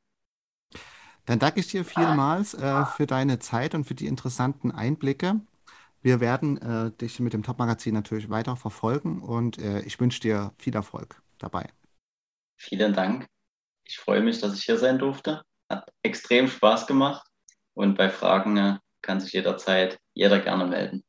Dann 1.25 1.39
danke 1.39 1.61
ich 1.61 1.67
dir 1.67 1.85
vielmals 1.85 2.53
äh, 2.53 2.85
für 2.85 3.07
deine 3.07 3.39
Zeit 3.39 3.75
und 3.75 3.85
für 3.85 3.95
die 3.95 4.07
interessanten 4.07 4.71
Einblicke. 4.71 5.39
Wir 6.01 6.19
werden 6.19 6.61
äh, 6.61 6.91
dich 6.91 7.19
mit 7.21 7.31
dem 7.31 7.43
Top-Magazin 7.43 7.93
natürlich 7.93 8.29
weiter 8.29 8.57
verfolgen 8.57 9.21
und 9.21 9.57
äh, 9.57 9.81
ich 9.81 9.99
wünsche 10.01 10.19
dir 10.19 10.53
viel 10.57 10.75
Erfolg 10.75 11.21
dabei. 11.37 11.69
Vielen 12.57 12.93
Dank. 12.93 13.25
Ich 13.85 13.97
freue 13.97 14.21
mich, 14.21 14.39
dass 14.41 14.53
ich 14.53 14.63
hier 14.63 14.77
sein 14.77 14.99
durfte. 14.99 15.43
Hat 15.69 15.89
extrem 16.01 16.49
Spaß 16.49 16.87
gemacht 16.87 17.25
und 17.73 17.97
bei 17.97 18.09
Fragen 18.09 18.57
äh, 18.57 18.77
kann 19.03 19.21
sich 19.21 19.33
jederzeit 19.33 19.99
jeder 20.15 20.39
gerne 20.39 20.65
melden. 20.65 21.03